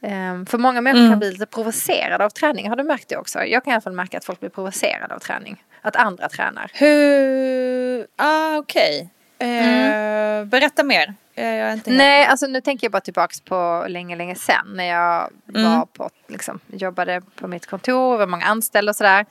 Ehm, 0.01 0.45
för 0.45 0.57
många 0.57 0.81
människor 0.81 0.99
Mm. 1.01 1.11
kan 1.11 1.19
bli 1.19 1.31
lite 1.31 1.45
provocerade 1.45 2.25
av 2.25 2.29
träning. 2.29 2.69
Har 2.69 2.75
du 2.75 2.83
märkt 2.83 3.09
det 3.09 3.17
också? 3.17 3.43
Jag 3.43 3.63
kan 3.63 3.71
i 3.71 3.73
alla 3.73 3.81
fall 3.81 3.93
märka 3.93 4.17
att 4.17 4.25
folk 4.25 4.39
blir 4.39 4.49
provocerade 4.49 5.15
av 5.15 5.19
träning. 5.19 5.63
Att 5.81 5.95
andra 5.95 6.29
tränar. 6.29 6.71
Hur, 6.73 8.07
ah 8.15 8.57
okej. 8.57 9.09
Eh, 9.39 10.45
berätta 10.45 10.83
mer. 10.83 11.13
Eh, 11.37 11.77
Nej, 11.85 12.25
alltså 12.25 12.47
nu 12.47 12.61
tänker 12.61 12.85
jag 12.85 12.91
bara 12.91 13.01
tillbaks 13.01 13.41
på 13.41 13.85
länge, 13.87 14.15
länge 14.15 14.35
sen 14.35 14.65
när 14.73 14.83
jag 14.83 15.29
Mm. 15.55 15.71
var 15.77 15.85
på, 15.85 16.09
liksom, 16.27 16.59
jobbade 16.67 17.21
på 17.35 17.47
mitt 17.47 17.65
kontor, 17.67 18.17
var 18.17 18.27
många 18.27 18.45
anställda 18.45 18.89
och 18.89 18.95
sådär. 18.95 19.25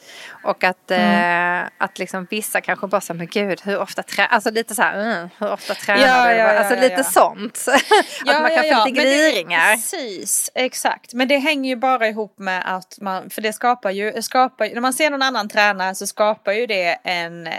Och 0.44 0.64
att, 0.64 0.90
Mm. 0.90 1.62
eh, 1.62 1.68
att 1.78 1.98
liksom 1.98 2.26
vissa 2.30 2.60
kanske 2.60 2.86
bara 2.86 3.00
sa, 3.00 3.14
men 3.14 3.26
gud, 3.26 3.60
hur 3.64 3.78
ofta 3.78 4.02
tränar 4.02 4.28
Alltså 4.28 4.50
lite 4.50 4.74
så 4.74 4.82
här, 4.82 5.00
mm, 5.00 5.28
hur 5.38 5.52
ofta 5.52 5.74
tränar 5.74 6.06
Ja, 6.06 6.28
du? 6.28 6.34
ja, 6.36 6.58
alltså 6.58 6.74
ja, 6.74 6.80
lite 6.80 7.04
sånt. 7.04 7.64
att 8.26 8.42
man 8.42 8.50
kan 8.50 8.64
få 8.78 8.84
lite 8.86 9.02
det- 9.02 9.04
gliringar. 9.30 9.74
Precis, 9.74 10.50
exakt. 10.54 11.14
Men 11.14 11.28
det 11.28 11.36
hänger 11.38 11.70
ju 11.70 11.76
bara 11.76 12.08
ihop 12.08 12.38
med 12.38 12.62
att 12.76 12.98
man, 13.00 13.30
för 13.30 13.42
det 13.42 13.52
skapar 13.52 13.90
ju, 13.90 14.22
skapar, 14.22 14.70
när 14.74 14.80
man 14.80 14.92
ser 14.92 15.10
någon 15.10 15.22
annan 15.22 15.48
träna 15.48 15.94
så 15.94 16.06
skapar 16.06 16.52
ju 16.52 16.66
det 16.66 16.98
en, 17.04 17.46
eh, 17.46 17.52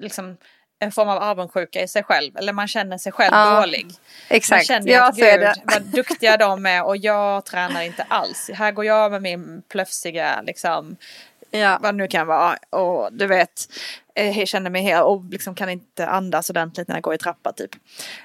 liksom, 0.00 0.36
en 0.78 0.92
form 0.92 1.08
av 1.08 1.22
avundsjuka 1.22 1.82
i 1.82 1.88
sig 1.88 2.02
själv. 2.02 2.36
Eller 2.36 2.52
man 2.52 2.68
känner 2.68 2.98
sig 2.98 3.12
själv 3.12 3.30
Ja, 3.34 3.60
dålig. 3.60 3.84
Man 3.86 3.94
Exakt, 4.28 4.66
känner 4.66 4.86
ju 4.86 4.92
ja 4.92 5.08
att 5.08 5.16
gud 5.16 5.40
det. 5.40 5.54
vad 5.64 5.82
duktiga 5.82 6.36
de 6.36 6.66
är 6.66 6.84
och 6.84 6.96
jag 6.96 7.44
tränar 7.44 7.82
inte 7.82 8.02
alls. 8.08 8.50
Här 8.54 8.72
går 8.72 8.84
jag 8.84 9.10
med 9.12 9.22
min 9.22 9.62
plöfsiga 9.68 10.42
liksom 10.42 10.96
Ja. 11.50 11.78
vad 11.82 11.94
det 11.94 11.98
nu 11.98 12.08
kan 12.08 12.26
vara. 12.26 12.56
Och 12.70 13.12
du 13.12 13.26
vet, 13.26 13.50
eh, 14.14 14.38
jag 14.38 14.48
känner 14.48 14.70
mig 14.70 14.82
helt 14.82 15.04
och 15.04 15.24
liksom 15.30 15.54
kan 15.54 15.68
inte 15.68 16.06
andas 16.06 16.50
ordentligt 16.50 16.88
när 16.88 16.94
jag 16.96 17.02
går 17.02 17.14
i 17.14 17.18
trappa 17.18 17.52
typ. 17.52 17.70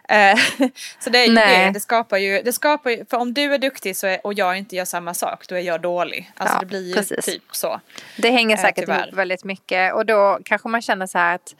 Eh, 0.09 0.35
så 0.99 1.09
det 1.09 1.19
är 1.19 1.27
ju 1.27 1.35
det, 1.35 1.71
det 1.73 1.79
skapar 1.79 2.17
ju, 2.17 2.41
det 2.41 2.53
skapar 2.53 2.89
ju, 2.89 3.05
för 3.09 3.17
om 3.17 3.33
du 3.33 3.53
är 3.53 3.57
duktig 3.57 3.97
så 3.97 4.07
är, 4.07 4.25
och 4.25 4.33
jag 4.33 4.57
inte 4.57 4.75
gör 4.75 4.85
samma 4.85 5.13
sak, 5.13 5.47
då 5.47 5.55
är 5.55 5.59
jag 5.61 5.81
dålig. 5.81 6.31
Alltså 6.37 6.55
Ja, 6.55 6.59
det 6.59 6.65
blir 6.65 6.87
ju 6.87 6.93
precis. 6.93 7.25
typ 7.25 7.43
så. 7.51 7.79
Det 8.17 8.29
hänger 8.31 8.55
Eh, 8.57 8.61
säkert 8.61 8.85
tyvärr. 8.85 9.03
ihop 9.07 9.13
väldigt 9.17 9.43
mycket 9.43 9.93
och 9.93 10.05
då 10.05 10.39
kanske 10.45 10.67
man 10.67 10.81
känner 10.81 11.07
så 11.07 11.17
här 11.17 11.35
att 11.35 11.55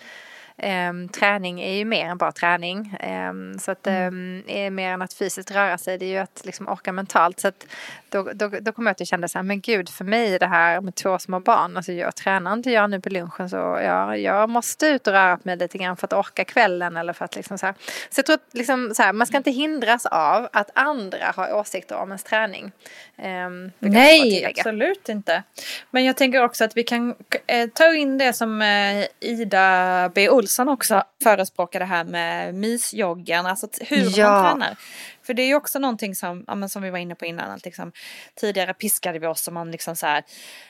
ehm, 0.60 1.10
träning 1.10 1.62
är 1.62 1.74
ju 1.74 1.86
mer 1.86 2.06
än 2.06 2.18
bara 2.18 2.32
träning. 2.32 2.96
Ehm, 3.00 3.60
så 3.60 3.72
att 3.72 3.88
um, 3.88 4.44
är 4.48 4.70
mer 4.70 4.92
än 4.92 5.02
att 5.02 5.14
fysiskt 5.14 5.52
röra 5.52 5.78
sig, 5.78 5.98
det 5.98 6.06
är 6.06 6.10
ju 6.10 6.18
att 6.18 6.42
liksom 6.46 6.68
orka 6.68 6.92
mentalt. 6.92 7.40
Så 7.40 7.48
att 7.48 7.66
då, 8.10 8.30
då, 8.34 8.48
då 8.48 8.72
kommer 8.72 8.90
jag 8.90 9.02
att 9.02 9.08
känna 9.08 9.28
så 9.28 9.38
här, 9.38 9.44
men 9.44 9.62
gud 9.62 9.90
för 9.90 10.06
mig 10.06 10.40
det 10.40 10.48
här 10.48 10.82
med 10.82 10.96
två 10.96 11.20
små 11.20 11.40
barn, 11.40 11.78
alltså 11.78 11.92
jag 11.92 12.16
tränar 12.16 12.54
inte 12.54 12.72
jag 12.72 12.90
nu 12.90 13.02
på 13.02 13.10
lunchen 13.10 13.50
så 13.50 13.56
jag, 13.56 14.20
jag 14.20 14.50
måste 14.50 14.88
ut 14.88 15.08
och 15.08 15.14
röra 15.14 15.38
på 15.38 15.42
mig 15.44 15.58
lite 15.58 15.78
grann 15.78 15.98
för 15.98 16.08
att 16.08 16.14
orka 16.14 16.46
kvällen 16.46 16.98
eller 16.98 17.14
för 17.14 17.26
att 17.26 17.36
liksom 17.36 17.58
så 17.58 17.66
här. 17.66 17.76
Så 18.10 18.20
jag 18.20 18.26
tror 18.26 18.36
att 18.36 18.54
liksom 18.54 18.92
så 18.96 19.04
här, 19.04 19.14
man 19.14 19.28
ska 19.28 19.38
inte 19.38 19.52
hindras 19.52 20.06
av 20.06 20.48
att 20.54 20.70
andra 20.74 21.34
har 21.36 21.54
åsikter 21.54 21.96
om 21.96 22.10
ens 22.10 22.24
träning. 22.24 22.72
Jag 23.16 23.72
Nej, 23.80 24.46
absolut 24.46 25.10
inte. 25.10 25.44
Men 25.92 26.06
jag 26.06 26.18
tänker 26.18 26.44
också 26.44 26.64
att 26.64 26.78
vi 26.78 26.84
kan 26.84 27.16
eh, 27.48 27.70
ta 27.70 27.94
in 27.94 28.18
det 28.18 28.34
som 28.34 28.62
eh, 28.62 29.06
Ida 29.20 30.10
B. 30.16 30.30
Olsson 30.30 30.49
också 30.58 31.04
förespråkade 31.24 31.86
här 31.86 32.04
med 32.04 32.56
mysjoggen, 32.56 33.46
alltså 33.46 33.68
hur 33.82 34.20
Ja. 34.20 34.30
man 34.32 34.60
tränar. 34.60 34.78
För 35.24 35.34
det 35.34 35.42
är 35.42 35.48
ju 35.48 35.56
också 35.56 35.80
någonting 35.80 36.16
som, 36.16 36.46
ja, 36.48 36.68
som 36.68 36.82
vi 36.82 36.90
var 36.90 36.98
inne 37.00 37.16
på 37.16 37.26
innan, 37.26 37.52
att 37.52 37.66
liksom, 37.66 37.92
tidigare 38.36 38.74
piskade 38.74 39.20
vi 39.20 39.28
oss 39.28 39.42
som 39.42 39.54
man 39.54 39.72
liksom 39.72 39.96
så 39.96 40.06
här, 40.08 40.24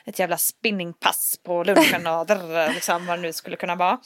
ett 0.04 0.18
jävla 0.18 0.36
spinningpass 0.38 1.40
på 1.44 1.64
lunchen 1.64 2.06
och 2.06 2.26
drr, 2.26 2.72
liksom, 2.74 3.06
vad 3.06 3.18
det 3.18 3.22
nu 3.22 3.32
skulle 3.32 3.56
kunna 3.56 3.74
vara. 3.74 3.98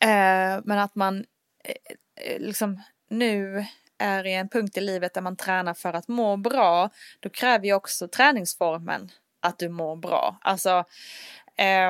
Eh, 0.00 0.60
men 0.64 0.78
att 0.78 0.94
man 0.94 1.24
eh, 1.64 1.74
eh, 2.32 2.40
liksom 2.40 2.82
nu 3.10 3.66
är 3.98 4.26
i 4.26 4.34
en 4.34 4.48
punkt 4.48 4.76
i 4.76 4.80
livet 4.80 5.14
där 5.14 5.20
man 5.20 5.36
tränar 5.36 5.74
för 5.74 5.92
att 5.92 6.08
må 6.08 6.36
bra, 6.36 6.90
då 7.20 7.28
kräver 7.28 7.66
ju 7.66 7.74
också 7.74 8.08
träningsformen 8.08 9.10
att 9.42 9.58
du 9.58 9.68
mår 9.68 9.96
bra. 9.96 10.38
Alltså, 10.40 10.84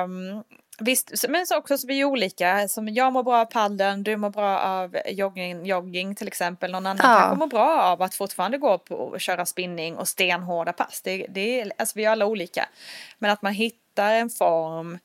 um, 0.03 0.43
Visst, 0.79 1.25
men 1.29 1.47
så 1.47 1.57
också 1.57 1.77
så 1.77 1.87
vi 1.87 2.01
är 2.01 2.05
olika. 2.05 2.67
Som 2.67 2.87
jag 2.87 3.13
mår 3.13 3.23
bra 3.23 3.41
av 3.41 3.45
paddeln, 3.45 4.03
du 4.03 4.17
mår 4.17 4.29
bra 4.29 4.59
av 4.59 4.97
jogging, 5.05 5.65
jogging 5.65 6.15
till 6.15 6.27
exempel. 6.27 6.71
Någon 6.71 6.85
annan 6.85 7.11
ja. 7.11 7.19
kanske 7.19 7.39
mår 7.39 7.47
bra 7.47 7.81
av 7.81 8.01
att 8.01 8.15
fortfarande 8.15 8.57
gå 8.57 8.79
och 8.89 9.21
köra 9.21 9.45
spinning 9.45 9.97
och 9.97 10.07
stenhårda 10.07 10.73
pass. 10.73 11.01
Det, 11.01 11.25
det 11.29 11.61
är, 11.61 11.71
alltså 11.77 11.93
vi 11.95 12.05
är 12.05 12.09
alla 12.09 12.25
olika. 12.25 12.69
Men 13.19 13.31
att 13.31 13.41
man 13.41 13.53
hittar 13.53 14.13
en 14.13 14.29
form 14.29 14.99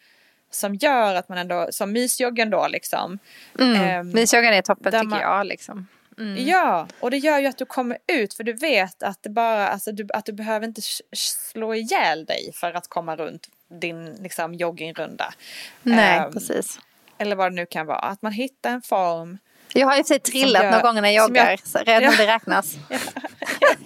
som 0.50 0.74
gör 0.74 1.14
att 1.14 1.28
man 1.28 1.38
ändå, 1.38 1.68
som 1.70 1.92
mysjoggen 1.92 2.50
då 2.50 2.68
liksom. 2.68 3.18
Mm. 3.59 4.00
Um, 4.00 4.12
mysjoggen 4.12 4.54
är 4.54 4.62
toppen 4.62 4.92
tycker 4.92 5.04
man, 5.04 5.20
jag 5.20 5.46
liksom. 5.46 5.87
Mm. 6.18 6.46
Ja, 6.46 6.88
och 7.00 7.11
det 7.11 7.18
gör 7.18 7.38
ju 7.38 7.46
att 7.46 7.59
du 7.59 7.64
kommer 7.64 7.98
ut 8.06 8.35
för 8.35 8.44
du 8.44 8.52
vet 8.52 9.02
att 9.02 9.22
det 9.22 9.30
bara, 9.30 9.68
alltså 9.68 9.92
du, 9.92 10.06
att 10.14 10.24
du 10.24 10.33
behöver 10.33 10.66
inte 10.66 10.83
slå 11.12 11.74
ihjäl 11.74 12.24
dig 12.24 12.52
för 12.54 12.72
att 12.72 12.88
komma 12.88 13.16
runt 13.16 13.48
din 13.70 14.14
liksom, 14.14 14.54
joggingrunda. 14.54 15.35
Nej, 15.83 16.20
um, 16.20 16.33
precis. 16.33 16.78
Eller 17.18 17.37
vad 17.37 17.52
det 17.52 17.56
nu 17.56 17.66
kan 17.66 17.87
vara. 17.87 17.98
Att 17.98 18.22
man 18.22 18.33
hittar 18.33 18.70
en 18.70 18.83
form. 18.83 19.38
Jag 19.72 19.87
har 19.87 19.96
ju 19.96 20.04
sig 20.04 20.18
trillat 20.18 20.64
några 20.64 20.80
gånger 20.80 21.02
när 21.02 21.11
jag 21.11 21.28
joggar, 21.28 21.50
jag, 21.50 21.66
så 21.66 21.78
redan 21.78 22.02
ja. 22.02 22.12
det 22.18 22.26
räknas. 22.26 22.74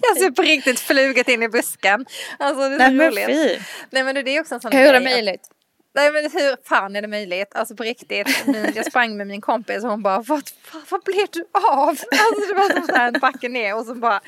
jag 0.03 0.19
ser 0.19 0.31
på 0.31 0.43
riktigt 0.43 0.81
flugit 0.81 1.29
in 1.29 1.43
i 1.43 1.49
busken. 1.49 2.07
Alltså 2.39 2.69
det 2.69 2.75
är 2.75 2.89
så 2.89 2.95
Nej, 2.95 3.09
roligt. 3.09 3.29
Men 3.29 3.59
Nej 3.91 4.05
men 4.05 4.25
det 4.25 4.37
är 4.37 4.41
också 4.41 4.55
en 4.55 4.61
sån 4.61 4.73
Hur 4.73 4.81
är 4.81 4.93
det 4.93 5.01
möjligt? 5.01 5.51
Nej 5.95 6.13
men 6.13 6.23
hur 6.23 6.69
fan 6.69 6.97
är 6.97 7.03
det 7.03 7.09
möjligt? 7.09 7.55
Alltså 7.55 7.77
på 7.77 7.83
riktigt. 7.83 8.45
Jag 8.75 8.87
sprang 8.87 9.17
med 9.17 9.27
min 9.27 9.41
kompis 9.41 9.85
och 9.85 9.91
hon 9.91 10.03
bara, 10.03 10.17
vad, 10.17 10.29
vad, 10.73 10.83
vad 10.91 11.03
blev 11.05 11.27
du 11.33 11.45
av? 11.53 11.89
Alltså 11.89 12.49
det 12.49 12.55
var 12.55 12.75
som 12.75 12.87
så 12.87 12.95
här 12.95 13.09
en 13.09 13.21
backe 13.21 13.49
ner 13.49 13.77
och 13.77 13.87
så 13.87 13.95
bara 13.95 14.21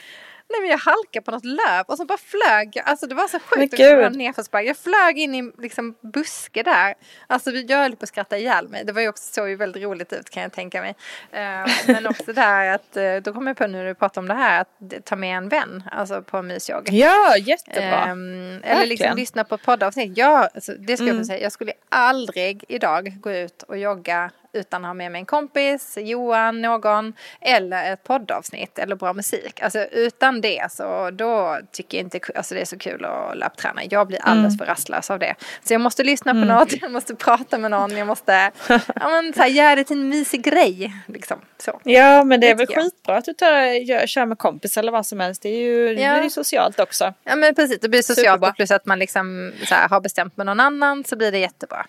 Nej 0.48 0.60
men 0.60 0.70
jag 0.70 0.78
halkade 0.78 1.24
på 1.24 1.30
något 1.30 1.44
löv 1.44 1.84
och 1.86 1.96
så 1.96 2.04
bara 2.04 2.18
flög 2.18 2.82
Alltså 2.84 3.06
det 3.06 3.14
var 3.14 3.28
så 3.28 3.38
sjukt 3.38 3.78
nerförsbacke. 3.78 4.66
Jag 4.66 4.76
flög 4.76 5.18
in 5.18 5.34
i 5.34 5.52
liksom 5.58 5.94
buske 6.00 6.62
där. 6.62 6.94
Alltså 7.26 7.50
jag 7.50 7.78
höll 7.78 7.96
på 7.96 8.02
att 8.02 8.08
skratta 8.08 8.38
ihjäl 8.38 8.68
mig. 8.68 8.84
Det 8.84 8.92
var 8.92 9.02
ju 9.02 9.08
också 9.08 9.32
så 9.32 9.48
ju 9.48 9.56
väldigt 9.56 9.82
roligt 9.82 10.12
ut 10.12 10.30
kan 10.30 10.42
jag 10.42 10.52
tänka 10.52 10.80
mig. 10.80 10.94
Uh, 11.32 11.72
men 11.86 12.06
också 12.06 12.32
där 12.32 12.74
att 12.74 12.96
uh, 12.96 13.22
då 13.22 13.32
kommer 13.32 13.50
jag 13.50 13.56
på 13.56 13.66
nu 13.66 13.78
när 13.78 13.84
du 13.84 13.94
pratar 13.94 14.20
om 14.20 14.28
det 14.28 14.34
här 14.34 14.60
att 14.60 15.04
ta 15.04 15.16
med 15.16 15.36
en 15.36 15.48
vän. 15.48 15.82
Alltså 15.92 16.22
på 16.22 16.42
mysjogg. 16.42 16.88
Ja 16.92 17.36
jättebra. 17.36 18.12
Um, 18.12 18.62
eller 18.62 18.86
liksom 18.86 19.16
lyssna 19.16 19.44
på 19.44 19.58
poddavsnitt. 19.58 20.12
Ja, 20.18 20.48
alltså, 20.54 20.72
det 20.72 20.96
skulle 20.96 21.10
mm. 21.10 21.20
jag 21.20 21.26
säga. 21.26 21.40
Jag 21.40 21.52
skulle 21.52 21.72
aldrig 21.88 22.64
idag 22.68 23.16
gå 23.20 23.32
ut 23.32 23.62
och 23.62 23.78
jogga 23.78 24.30
utan 24.56 24.84
ha 24.84 24.94
med 24.94 25.12
mig 25.12 25.18
en 25.18 25.26
kompis, 25.26 25.98
Johan, 26.00 26.62
någon 26.62 27.12
eller 27.40 27.92
ett 27.92 28.04
poddavsnitt 28.04 28.78
eller 28.78 28.96
bra 28.96 29.12
musik. 29.12 29.60
Alltså 29.60 29.78
utan 29.78 30.40
det 30.40 30.66
så 30.70 31.10
då 31.10 31.58
tycker 31.72 31.98
jag 31.98 32.06
inte 32.06 32.20
alltså, 32.34 32.54
det 32.54 32.60
är 32.60 32.64
så 32.64 32.78
kul 32.78 33.04
att 33.04 33.36
löpträna. 33.36 33.82
Jag 33.90 34.06
blir 34.06 34.18
alldeles 34.22 34.54
mm. 34.54 34.58
för 34.58 34.66
rastlös 34.66 35.10
av 35.10 35.18
det. 35.18 35.34
Så 35.64 35.74
jag 35.74 35.80
måste 35.80 36.04
lyssna 36.04 36.32
på 36.32 36.36
mm. 36.36 36.48
något, 36.48 36.82
jag 36.82 36.92
måste 36.92 37.14
prata 37.14 37.58
med 37.58 37.70
någon, 37.70 37.96
jag 37.96 38.06
måste 38.06 38.32
ja, 38.68 39.08
men, 39.08 39.32
så 39.32 39.40
här, 39.40 39.48
göra 39.48 39.76
det 39.76 39.84
till 39.84 40.00
en 40.00 40.08
mysig 40.08 40.42
grej. 40.42 40.92
Liksom. 41.06 41.40
Så. 41.58 41.80
Ja 41.84 42.24
men 42.24 42.40
det 42.40 42.50
är 42.50 42.54
väl 42.54 42.66
skitbra 42.66 43.16
att 43.16 43.24
du 43.24 43.32
tar, 43.32 43.62
gör, 43.62 44.06
kör 44.06 44.26
med 44.26 44.38
kompis 44.38 44.76
eller 44.76 44.92
vad 44.92 45.06
som 45.06 45.20
helst. 45.20 45.42
Det 45.42 45.48
är 45.48 45.58
ju 45.58 45.92
ja. 45.92 46.14
det 46.14 46.20
blir 46.20 46.30
socialt 46.30 46.80
också. 46.80 47.14
Ja 47.24 47.36
men 47.36 47.54
precis, 47.54 47.80
det 47.80 47.88
blir 47.88 48.02
socialt 48.02 48.34
Superbra. 48.34 48.52
plus 48.52 48.70
att 48.70 48.86
man 48.86 48.98
liksom 48.98 49.52
så 49.64 49.74
här, 49.74 49.88
har 49.88 50.00
bestämt 50.00 50.36
med 50.36 50.46
någon 50.46 50.60
annan 50.60 51.04
så 51.04 51.16
blir 51.16 51.32
det 51.32 51.38
jättebra. 51.38 51.86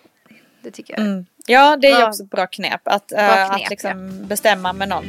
Det 0.60 0.70
tycker 0.70 0.94
jag. 0.94 1.02
Mm. 1.02 1.26
Ja, 1.48 1.76
det 1.76 1.86
är 1.86 1.98
ju 1.98 2.06
också 2.06 2.22
ett 2.22 2.30
bra 2.30 2.46
knep. 2.46 2.80
Att, 2.84 3.06
bra 3.06 3.48
knep, 3.48 3.64
att 3.64 3.70
liksom 3.70 4.18
ja. 4.20 4.26
bestämma 4.26 4.72
med 4.72 4.88
någon. 4.88 5.04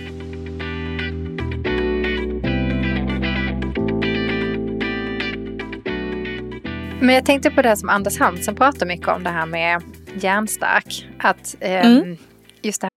Men 7.02 7.15
jag 7.15 7.25
tänkte 7.25 7.52
på 7.52 7.62
det 7.62 7.78
som 7.78 7.89
Anders 7.89 8.19
Hansen 8.19 8.56
pratar 8.56 8.86
mycket 8.86 9.08
om, 9.08 9.23
det 9.23 9.30
här 9.30 9.45
med 9.45 9.82
hjärnstark. 10.21 11.08
Att 11.19 11.56
eh, 11.60 11.86
mm. 11.86 12.17
just 12.62 12.82
det 12.82 12.86
här. 12.86 12.89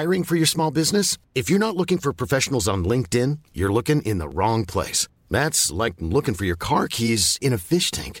Hiring 0.00 0.24
for 0.24 0.36
your 0.36 0.46
small 0.46 0.72
business? 0.72 1.18
If 1.34 1.50
you're 1.50 1.58
not 1.58 1.76
looking 1.76 1.98
for 1.98 2.12
professionals 2.12 2.68
on 2.68 2.88
LinkedIn, 2.88 3.38
you're 3.52 3.72
looking 3.72 4.02
in 4.02 4.18
the 4.18 4.28
wrong 4.28 4.66
place. 4.66 5.08
That's 5.30 5.84
like 5.84 5.96
looking 5.98 6.34
for 6.34 6.44
your 6.44 6.58
car 6.58 6.86
keys 6.88 7.38
in 7.40 7.52
a 7.52 7.58
fish 7.58 7.90
tank. 7.90 8.20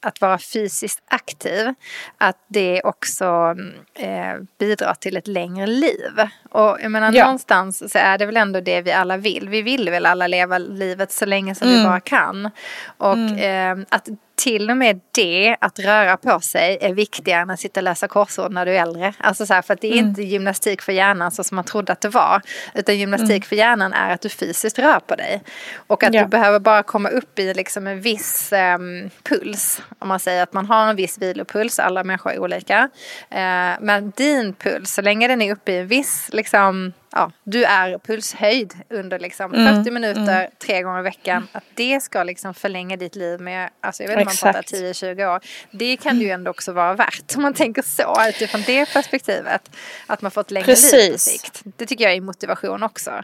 att 0.00 0.20
vara 0.20 0.38
fysiskt 0.38 1.02
aktiv, 1.08 1.74
att 2.18 2.36
det 2.48 2.82
också 2.82 3.56
eh, 3.94 4.34
bidrar 4.58 4.94
till 4.94 5.16
ett 5.16 5.26
längre 5.26 5.66
liv. 5.66 6.12
Och 6.50 6.78
jag 6.82 6.90
menar 6.90 7.12
ja. 7.12 7.24
någonstans 7.24 7.92
så 7.92 7.98
är 7.98 8.18
det 8.18 8.26
väl 8.26 8.36
ändå 8.36 8.60
det 8.60 8.82
vi 8.82 8.92
alla 8.92 9.16
vill. 9.16 9.48
Vi 9.48 9.62
vill 9.62 9.90
väl 9.90 10.06
alla 10.06 10.26
leva 10.26 10.58
livet 10.58 11.12
så 11.12 11.26
länge 11.26 11.54
som 11.54 11.68
mm. 11.68 11.80
vi 11.80 11.86
bara 11.86 12.00
kan. 12.00 12.50
Och 12.96 13.14
mm. 13.14 13.80
eh, 13.80 13.86
att 13.90 14.08
till 14.38 14.70
och 14.70 14.76
med 14.76 15.00
det, 15.14 15.56
att 15.60 15.78
röra 15.78 16.16
på 16.16 16.40
sig, 16.40 16.78
är 16.80 16.94
viktigare 16.94 17.42
än 17.42 17.50
att 17.50 17.60
sitta 17.60 17.80
och 17.80 17.84
läsa 17.84 18.08
korsord 18.08 18.52
när 18.52 18.66
du 18.66 18.76
är 18.76 18.82
äldre. 18.82 19.14
Alltså 19.18 19.46
så 19.46 19.54
här, 19.54 19.62
för 19.62 19.74
att 19.74 19.80
det 19.80 19.88
är 19.88 19.92
mm. 19.92 20.08
inte 20.08 20.22
gymnastik 20.22 20.82
för 20.82 20.92
hjärnan 20.92 21.30
så 21.30 21.44
som 21.44 21.54
man 21.54 21.64
trodde 21.64 21.92
att 21.92 22.00
det 22.00 22.08
var. 22.08 22.42
Utan 22.74 22.98
gymnastik 22.98 23.30
mm. 23.30 23.42
för 23.42 23.56
hjärnan 23.56 23.92
är 23.92 24.14
att 24.14 24.20
du 24.20 24.28
fysiskt 24.28 24.78
rör 24.78 25.00
på 25.00 25.16
dig. 25.16 25.42
Och 25.86 26.02
att 26.02 26.14
ja. 26.14 26.22
du 26.22 26.28
behöver 26.28 26.58
bara 26.58 26.82
komma 26.82 27.08
upp 27.08 27.38
i 27.38 27.54
liksom 27.54 27.86
en 27.86 28.00
viss 28.00 28.52
eh, 28.52 28.78
puls 29.22 29.82
om 29.98 30.08
man 30.08 30.20
säger 30.20 30.42
att 30.42 30.52
man 30.52 30.66
har 30.66 30.90
en 30.90 30.96
viss 30.96 31.18
vilopuls, 31.18 31.78
alla 31.78 32.04
människor 32.04 32.32
är 32.32 32.38
olika. 32.38 32.90
Eh, 33.30 33.72
men 33.80 34.12
din 34.16 34.54
puls, 34.54 34.94
så 34.94 35.02
länge 35.02 35.28
den 35.28 35.42
är 35.42 35.52
uppe 35.52 35.72
i 35.72 35.78
en 35.78 35.88
viss, 35.88 36.30
liksom, 36.32 36.92
ja, 37.12 37.32
du 37.44 37.64
är 37.64 37.98
pulshöjd 37.98 38.74
under 38.88 39.18
liksom 39.18 39.54
mm, 39.54 39.76
40 39.76 39.90
minuter 39.90 40.20
mm. 40.20 40.50
tre 40.58 40.82
gånger 40.82 41.00
i 41.00 41.02
veckan. 41.02 41.48
Att 41.52 41.64
det 41.74 42.00
ska 42.00 42.22
liksom 42.22 42.54
förlänga 42.54 42.96
ditt 42.96 43.16
liv 43.16 43.40
med, 43.40 43.70
alltså 43.80 44.02
jag 44.02 44.08
vet 44.10 44.20
inte 44.20 44.30
om 44.30 44.36
man 44.42 44.52
pratar 44.52 44.76
10-20 44.76 45.34
år. 45.34 45.40
Det 45.70 45.96
kan 45.96 46.18
det 46.18 46.24
ju 46.24 46.30
ändå 46.30 46.50
också 46.50 46.72
vara 46.72 46.94
värt 46.94 47.36
om 47.36 47.42
man 47.42 47.54
tänker 47.54 47.82
så 47.82 48.16
utifrån 48.28 48.62
det 48.66 48.92
perspektivet. 48.92 49.70
Att 50.06 50.22
man 50.22 50.30
får 50.30 50.40
ett 50.40 50.50
längre 50.50 50.66
Precis. 50.66 50.92
liv 50.92 51.12
på 51.12 51.18
sikt. 51.18 51.62
Det 51.76 51.86
tycker 51.86 52.04
jag 52.04 52.14
är 52.14 52.20
motivation 52.20 52.82
också. 52.82 53.22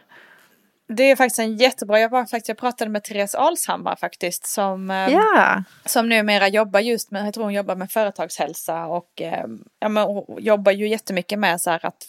Det 0.88 1.10
är 1.10 1.16
faktiskt 1.16 1.38
en 1.38 1.56
jättebra, 1.56 2.00
jag, 2.00 2.08
var 2.08 2.20
faktiskt, 2.20 2.48
jag 2.48 2.58
pratade 2.58 2.90
med 2.90 3.04
Therese 3.04 3.34
Alshammar 3.34 3.96
faktiskt 3.96 4.46
som, 4.46 4.90
yeah. 4.90 5.60
som 5.84 6.08
numera 6.08 6.48
jobbar 6.48 6.80
just 6.80 7.10
med, 7.10 7.26
jag 7.26 7.34
tror 7.34 7.44
hon 7.44 7.52
jobbar 7.54 7.76
med 7.76 7.90
företagshälsa 7.90 8.86
och, 8.86 9.20
ehm, 9.20 9.64
ja, 9.78 9.88
men, 9.88 10.04
och 10.04 10.40
jobbar 10.40 10.72
ju 10.72 10.88
jättemycket 10.88 11.38
med 11.38 11.60
så 11.60 11.70
här 11.70 11.86
att 11.86 12.06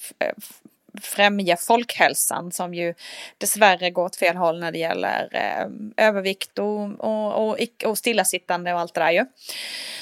främja 1.01 1.57
folkhälsan 1.57 2.51
som 2.51 2.73
ju 2.73 2.93
dessvärre 3.37 3.89
går 3.89 4.05
åt 4.05 4.15
fel 4.15 4.35
håll 4.35 4.59
när 4.59 4.71
det 4.71 4.77
gäller 4.77 5.29
eh, 5.31 6.05
övervikt 6.07 6.59
och, 6.59 6.99
och, 6.99 7.49
och, 7.49 7.57
och 7.85 7.97
stillasittande 7.97 8.73
och 8.73 8.79
allt 8.79 8.93
det 8.93 9.01
där 9.01 9.11
ju. 9.11 9.25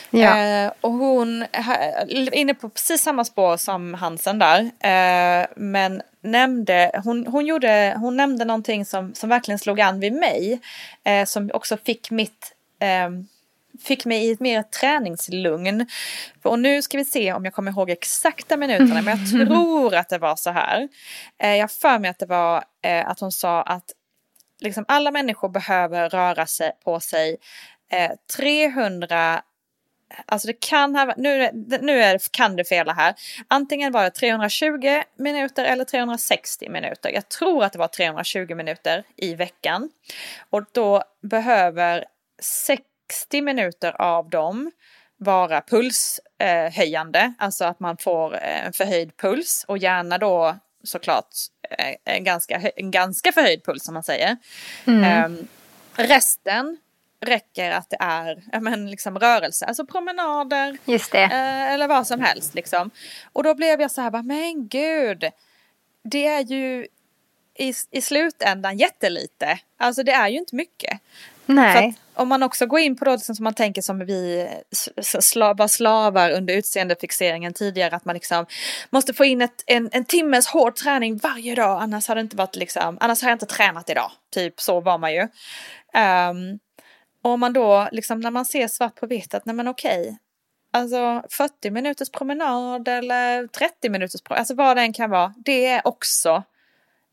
Ja. 0.10 0.38
Eh, 0.38 0.72
och 0.82 0.92
hon 0.92 1.46
är 1.52 2.36
inne 2.36 2.54
på 2.54 2.70
precis 2.70 3.02
samma 3.02 3.26
spår 3.26 3.58
som 3.58 3.94
Hansen 3.94 4.40
där. 4.40 4.60
Eh, 4.60 5.48
men 5.56 6.02
nämnde, 6.22 7.02
hon, 7.04 7.28
hon, 7.28 7.46
gjorde, 7.46 7.94
hon 7.98 8.18
nämnde 8.18 8.46
någonting 8.46 8.86
som, 8.86 9.14
som 9.14 9.30
verkligen 9.30 9.60
slog 9.60 9.82
an 9.82 10.00
vid 10.00 10.14
mig. 10.14 10.60
Eh, 11.04 11.26
som 11.26 11.50
också 11.54 11.78
fick 11.78 12.12
mitt 12.12 12.56
eh, 12.80 13.10
fick 13.82 14.06
mig 14.06 14.26
i 14.26 14.32
ett 14.32 14.40
mer 14.40 14.64
träningslugn. 14.64 15.88
Och 16.44 16.60
nu 16.60 16.82
ska 16.82 16.98
vi 16.98 17.06
se 17.06 17.34
om 17.34 17.46
jag 17.46 17.54
kommer 17.54 17.72
ihåg 17.72 17.90
exakta 17.90 18.58
minuterna, 18.58 19.02
men 19.02 19.18
jag 19.18 19.30
tror 19.48 19.96
att 19.96 20.10
det 20.10 20.18
var 20.18 20.36
så 20.36 20.50
här. 20.52 20.90
Eh, 21.38 21.56
jag 21.56 21.72
för 21.72 22.00
mig 22.00 22.10
att 22.10 22.20
det 22.20 22.26
var 22.26 22.64
eh, 22.84 23.08
att 23.08 23.20
hon 23.20 23.32
sa 23.32 23.62
att 23.62 23.92
liksom 24.62 24.86
alla 24.88 25.12
människor 25.12 25.50
behöver 25.50 26.10
röra 26.10 26.46
sig 26.46 26.72
på 26.84 27.00
sig 27.00 27.38
eh, 27.92 28.12
300 28.38 29.42
Alltså 30.26 30.48
det 30.48 30.60
kan 30.60 30.96
ha, 30.96 31.14
nu, 31.18 31.50
nu 31.82 32.04
är, 32.04 32.20
kan 32.32 32.56
det 32.56 32.64
fela 32.64 32.94
här. 32.94 33.16
Antingen 33.48 33.92
var 33.92 34.04
det 34.04 34.10
320 34.10 35.02
minuter 35.18 35.66
eller 35.66 35.86
360 35.86 36.70
minuter. 36.70 37.10
Jag 37.10 37.30
tror 37.30 37.64
att 37.64 37.74
det 37.74 37.80
var 37.80 37.88
320 37.88 38.56
minuter 38.56 39.04
i 39.16 39.36
veckan. 39.36 39.90
Och 40.50 40.64
då 40.72 41.04
behöver 41.22 42.06
60 43.12 43.42
minuter 43.42 44.02
av 44.02 44.30
dem 44.30 44.72
vara 45.18 45.62
pulshöjande, 45.62 47.34
alltså 47.38 47.66
att 47.66 47.80
man 47.80 47.98
får 47.98 48.36
en 48.36 48.74
förhöjd 48.74 49.18
puls 49.18 49.66
och 49.68 49.78
gärna 49.78 50.18
då 50.18 50.56
såklart 50.84 51.30
en 52.06 52.24
ganska, 52.24 52.62
en 52.76 52.92
ganska 52.92 53.32
förhöjd 53.32 53.66
puls 53.66 53.84
som 53.84 53.94
man 53.94 54.04
säger. 54.04 54.38
Mm. 54.86 55.26
Um, 55.26 55.48
resten 55.96 56.78
räcker 57.22 57.72
att 57.72 57.90
det 57.90 57.98
är 58.00 58.60
men, 58.62 58.92
liksom, 58.92 59.20
rörelse, 59.20 59.66
alltså 59.66 59.86
promenader 59.86 60.78
eh, 61.32 61.74
eller 61.74 61.88
vad 61.88 62.08
som 62.08 62.22
helst. 62.22 62.54
Liksom. 62.54 62.92
Och 63.34 63.44
då 63.44 63.56
blev 63.56 63.82
jag 63.82 63.92
så 63.92 64.02
här, 64.02 64.12
bara, 64.12 64.24
men 64.24 64.68
gud, 64.68 65.26
det 66.04 66.28
är 66.28 66.42
ju 66.42 66.88
i, 67.56 67.74
i 67.92 68.02
slutändan 68.02 68.78
jättelite. 68.78 69.60
Alltså 69.78 70.04
det 70.04 70.12
är 70.12 70.28
ju 70.28 70.38
inte 70.38 70.56
mycket. 70.56 71.00
Nej. 71.46 71.96
om 72.14 72.28
man 72.28 72.44
också 72.44 72.66
går 72.66 72.80
in 72.80 72.96
på 72.96 73.06
det 73.06 73.20
som 73.20 73.36
man 73.40 73.54
tänker 73.54 73.82
som 73.82 74.00
vi 74.00 74.48
var 75.58 75.68
slavar 75.68 76.32
under 76.32 76.54
utseendefixeringen 76.54 77.54
tidigare, 77.54 77.96
att 77.96 78.06
man 78.06 78.14
liksom 78.14 78.46
måste 78.90 79.14
få 79.14 79.26
in 79.26 79.42
ett, 79.42 79.64
en, 79.66 79.90
en 79.92 80.06
timmes 80.06 80.48
hård 80.48 80.76
träning 80.76 81.18
varje 81.18 81.56
dag, 81.56 81.82
annars 81.82 82.08
har 82.08 82.16
det 82.16 82.22
inte 82.22 82.36
varit 82.36 82.56
liksom, 82.56 82.98
annars 83.02 83.22
har 83.22 83.30
jag 83.30 83.36
inte 83.36 83.46
tränat 83.46 83.90
idag. 83.90 84.12
Typ 84.34 84.62
så 84.62 84.82
var 84.82 84.98
man 84.98 85.14
ju. 85.14 85.22
Um, 85.22 86.60
och 87.24 87.32
om 87.32 87.40
man 87.40 87.54
då, 87.54 87.88
liksom 87.92 88.20
när 88.20 88.32
man 88.32 88.46
ser 88.46 88.68
svart 88.68 88.96
på 88.96 89.08
vitt 89.08 89.34
att 89.34 89.46
nej 89.46 89.56
men 89.56 89.68
okej, 89.68 90.18
alltså 90.74 91.24
40 91.30 91.72
minuters 91.72 92.10
promenad 92.10 92.88
eller 92.88 93.48
30 93.48 93.90
minuters 93.90 94.22
promenad, 94.22 94.40
alltså 94.40 94.56
vad 94.56 94.78
det 94.78 94.82
än 94.82 94.94
kan 94.94 95.10
vara, 95.10 95.34
det 95.38 95.66
är 95.66 95.88
också 95.88 96.44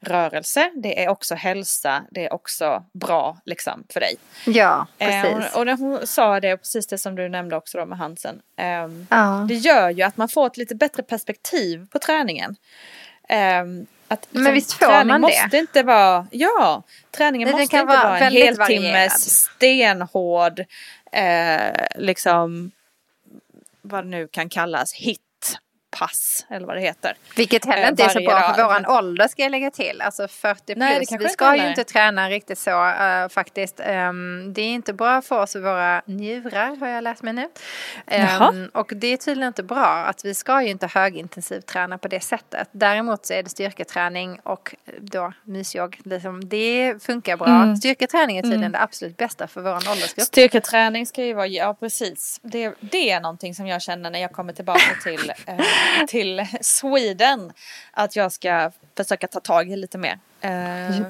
rörelse, 0.00 0.70
det 0.74 1.04
är 1.04 1.08
också 1.08 1.34
hälsa, 1.34 2.04
det 2.10 2.26
är 2.26 2.32
också 2.32 2.84
bra 2.92 3.36
liksom 3.44 3.84
för 3.92 4.00
dig. 4.00 4.16
Ja, 4.46 4.86
precis. 4.98 5.54
Eh, 5.54 5.60
och, 5.60 5.68
och 5.68 5.78
hon 5.78 6.06
sa 6.06 6.40
det, 6.40 6.56
precis 6.56 6.86
det 6.86 6.98
som 6.98 7.14
du 7.14 7.28
nämnde 7.28 7.56
också 7.56 7.78
då 7.78 7.86
med 7.86 7.98
Hansen. 7.98 8.40
Eh, 8.56 8.66
ja. 9.10 9.46
Det 9.48 9.54
gör 9.54 9.90
ju 9.90 10.02
att 10.02 10.16
man 10.16 10.28
får 10.28 10.46
ett 10.46 10.56
lite 10.56 10.74
bättre 10.74 11.02
perspektiv 11.02 11.86
på 11.90 11.98
träningen. 11.98 12.56
Eh, 13.28 13.64
att, 14.08 14.26
liksom, 14.30 14.42
men 14.42 14.54
visst 14.54 14.72
får 14.72 15.04
man 15.04 15.06
det? 15.06 15.18
måste 15.18 15.58
inte 15.58 15.82
vara, 15.82 16.26
ja, 16.30 16.82
träningen 17.10 17.46
det 17.46 17.52
måste 17.52 17.76
inte 17.76 17.84
vara, 17.86 18.04
vara 18.04 18.18
en 18.18 18.32
heltimmes 18.32 19.34
stenhård, 19.34 20.64
eh, 21.12 21.86
liksom, 21.96 22.70
vad 23.82 24.04
det 24.04 24.08
nu 24.08 24.28
kan 24.28 24.48
kallas, 24.48 24.92
hit 24.92 25.20
pass 25.90 26.46
eller 26.50 26.66
vad 26.66 26.76
det 26.76 26.80
heter. 26.80 27.14
Vilket 27.36 27.64
heller 27.64 27.88
inte 27.88 28.04
är 28.04 28.08
så 28.08 28.20
bra 28.20 28.40
dag. 28.40 28.56
för 28.56 28.62
våran 28.62 28.86
ålder 28.86 29.28
ska 29.28 29.42
jag 29.42 29.50
lägga 29.50 29.70
till. 29.70 30.00
Alltså 30.00 30.28
40 30.28 30.74
Nej, 30.76 31.06
plus. 31.06 31.20
Vi 31.20 31.28
ska 31.28 31.56
ju 31.56 31.68
inte 31.68 31.84
träna 31.84 32.30
riktigt 32.30 32.58
så 32.58 32.70
uh, 32.70 33.28
faktiskt. 33.28 33.80
Um, 33.80 34.52
det 34.54 34.62
är 34.62 34.68
inte 34.68 34.92
bra 34.92 35.22
för 35.22 35.42
oss 35.42 35.54
och 35.54 35.62
våra 35.62 36.02
njurar 36.04 36.76
har 36.76 36.88
jag 36.88 37.04
lärt 37.04 37.22
mig 37.22 37.32
nu. 37.32 37.48
Um, 38.40 38.70
och 38.74 38.92
det 38.96 39.06
är 39.06 39.16
tydligen 39.16 39.48
inte 39.48 39.62
bra 39.62 39.86
att 39.86 40.24
vi 40.24 40.34
ska 40.34 40.62
ju 40.62 40.68
inte 40.68 40.86
högintensivt 40.86 41.66
träna 41.66 41.98
på 41.98 42.08
det 42.08 42.20
sättet. 42.20 42.68
Däremot 42.72 43.26
så 43.26 43.34
är 43.34 43.42
det 43.42 43.48
styrketräning 43.48 44.40
och 44.42 44.74
då 45.00 45.32
mysjogg. 45.44 46.00
Liksom, 46.04 46.48
det 46.48 47.02
funkar 47.02 47.36
bra. 47.36 47.48
Mm. 47.48 47.76
Styrketräning 47.76 48.38
är 48.38 48.42
tydligen 48.42 48.62
mm. 48.62 48.72
det 48.72 48.80
absolut 48.80 49.16
bästa 49.16 49.46
för 49.46 49.60
våran 49.60 49.82
åldersgrupp. 49.90 50.26
Styrketräning 50.26 51.06
ska 51.06 51.24
ju 51.24 51.34
vara, 51.34 51.46
ja 51.46 51.76
precis. 51.80 52.40
Det, 52.42 52.74
det 52.80 53.10
är 53.10 53.20
någonting 53.20 53.54
som 53.54 53.66
jag 53.66 53.82
känner 53.82 54.10
när 54.10 54.20
jag 54.20 54.32
kommer 54.32 54.52
tillbaka 54.52 54.94
till 55.02 55.32
uh, 55.48 55.64
till 56.08 56.46
Sweden. 56.60 57.52
Att 57.90 58.16
jag 58.16 58.32
ska 58.32 58.70
försöka 58.96 59.26
ta 59.26 59.40
tag 59.40 59.70
i 59.70 59.76
lite 59.76 59.98
mer. 59.98 60.18
Eh, 60.40 60.50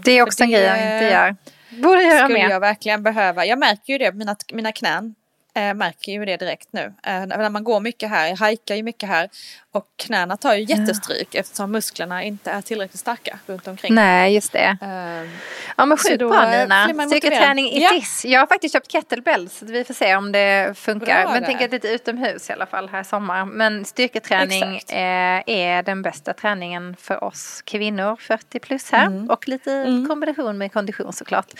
det 0.04 0.12
är 0.12 0.22
också 0.22 0.42
en 0.44 0.50
grej 0.50 0.62
jag 0.62 0.76
inte 0.76 1.10
gör. 1.10 1.36
Borde 1.82 2.02
göra 2.02 2.24
skulle 2.24 2.38
mer. 2.38 2.50
jag 2.50 2.60
verkligen 2.60 3.02
behöva. 3.02 3.46
Jag 3.46 3.58
märker 3.58 3.92
ju 3.92 3.98
det, 3.98 4.12
mina, 4.12 4.36
mina 4.52 4.72
knän 4.72 5.14
eh, 5.54 5.74
märker 5.74 6.12
ju 6.12 6.24
det 6.24 6.36
direkt 6.36 6.68
nu. 6.72 6.92
Eh, 7.06 7.26
när 7.26 7.50
man 7.50 7.64
går 7.64 7.80
mycket 7.80 8.10
här, 8.10 8.28
jag 8.28 8.36
hajkar 8.36 8.74
ju 8.74 8.82
mycket 8.82 9.08
här 9.08 9.28
och 9.72 9.86
knäna 9.96 10.36
tar 10.36 10.54
ju 10.54 10.62
jättestryk 10.62 11.28
ja. 11.30 11.40
eftersom 11.40 11.72
musklerna 11.72 12.24
inte 12.24 12.50
är 12.50 12.60
tillräckligt 12.60 13.00
starka 13.00 13.38
runt 13.46 13.68
omkring. 13.68 13.94
Nej, 13.94 14.34
just 14.34 14.52
det. 14.52 14.78
Uh, 14.82 15.30
ja 15.76 15.86
men 15.86 15.98
sjukt 15.98 16.18
bra 16.18 16.50
Nina. 16.50 17.06
Styrketräning 17.06 17.66
i 17.66 17.82
ja. 17.82 17.90
TIS. 17.90 18.24
Jag 18.24 18.40
har 18.40 18.46
faktiskt 18.46 18.72
köpt 18.72 18.92
kettlebells 18.92 19.58
så 19.58 19.66
vi 19.66 19.84
får 19.84 19.94
se 19.94 20.16
om 20.16 20.32
det 20.32 20.78
funkar. 20.78 21.22
Bra 21.22 21.32
men 21.32 21.44
tänk 21.44 21.62
att 21.62 21.70
lite 21.70 21.88
utomhus 21.88 22.50
i 22.50 22.52
alla 22.52 22.66
fall 22.66 22.88
här 22.88 23.00
i 23.00 23.04
sommar. 23.04 23.44
Men 23.44 23.84
styrketräning 23.84 24.76
eh, 24.76 25.42
är 25.46 25.82
den 25.82 26.02
bästa 26.02 26.32
träningen 26.32 26.96
för 27.00 27.24
oss 27.24 27.62
kvinnor 27.64 28.16
40 28.16 28.58
plus 28.58 28.90
här. 28.90 29.06
Mm. 29.06 29.30
Och 29.30 29.48
lite 29.48 29.72
mm. 29.72 30.08
kombination 30.08 30.58
med 30.58 30.72
kondition 30.72 31.12
såklart. 31.12 31.50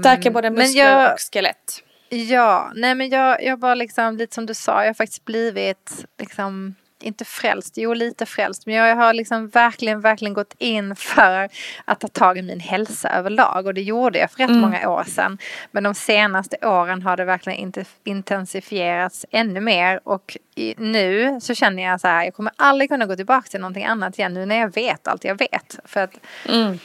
Stärker 0.00 0.30
både 0.30 0.50
muskler 0.50 0.84
jag, 0.84 1.12
och 1.12 1.20
skelett. 1.32 1.82
Ja, 2.08 2.72
nej 2.74 2.94
men 2.94 3.10
jag, 3.10 3.42
jag 3.42 3.60
var 3.60 3.74
liksom 3.74 4.16
lite 4.16 4.34
som 4.34 4.46
du 4.46 4.54
sa, 4.54 4.80
jag 4.80 4.88
har 4.88 4.94
faktiskt 4.94 5.24
blivit 5.24 6.06
liksom 6.18 6.74
inte 7.00 7.24
frälst, 7.24 7.78
jo 7.78 7.94
lite 7.94 8.26
frälst, 8.26 8.66
men 8.66 8.74
jag 8.74 8.96
har 8.96 9.12
liksom 9.12 9.48
verkligen, 9.48 10.00
verkligen 10.00 10.34
gått 10.34 10.54
in 10.58 10.96
för 10.96 11.48
att 11.84 12.00
ta 12.00 12.08
tag 12.08 12.38
i 12.38 12.42
min 12.42 12.60
hälsa 12.60 13.08
överlag 13.08 13.66
och 13.66 13.74
det 13.74 13.82
gjorde 13.82 14.18
jag 14.18 14.30
för 14.30 14.38
rätt 14.38 14.50
mm. 14.50 14.60
många 14.60 14.88
år 14.88 15.04
sedan. 15.04 15.38
Men 15.70 15.82
de 15.82 15.94
senaste 15.94 16.56
åren 16.66 17.02
har 17.02 17.16
det 17.16 17.24
verkligen 17.24 17.58
inte 17.58 17.84
intensifierats 18.04 19.26
ännu 19.30 19.60
mer 19.60 20.00
och 20.04 20.36
i, 20.54 20.74
nu 20.78 21.38
så 21.40 21.54
känner 21.54 21.82
jag 21.82 22.00
så 22.00 22.08
här, 22.08 22.24
jag 22.24 22.34
kommer 22.34 22.52
aldrig 22.56 22.90
kunna 22.90 23.06
gå 23.06 23.16
tillbaka 23.16 23.48
till 23.48 23.60
någonting 23.60 23.84
annat 23.84 24.18
igen 24.18 24.34
nu 24.34 24.46
när 24.46 24.56
jag 24.56 24.74
vet 24.74 25.08
allt 25.08 25.24
jag 25.24 25.38
vet. 25.38 25.78
För 25.84 26.00
att 26.00 26.14
mm. 26.48 26.78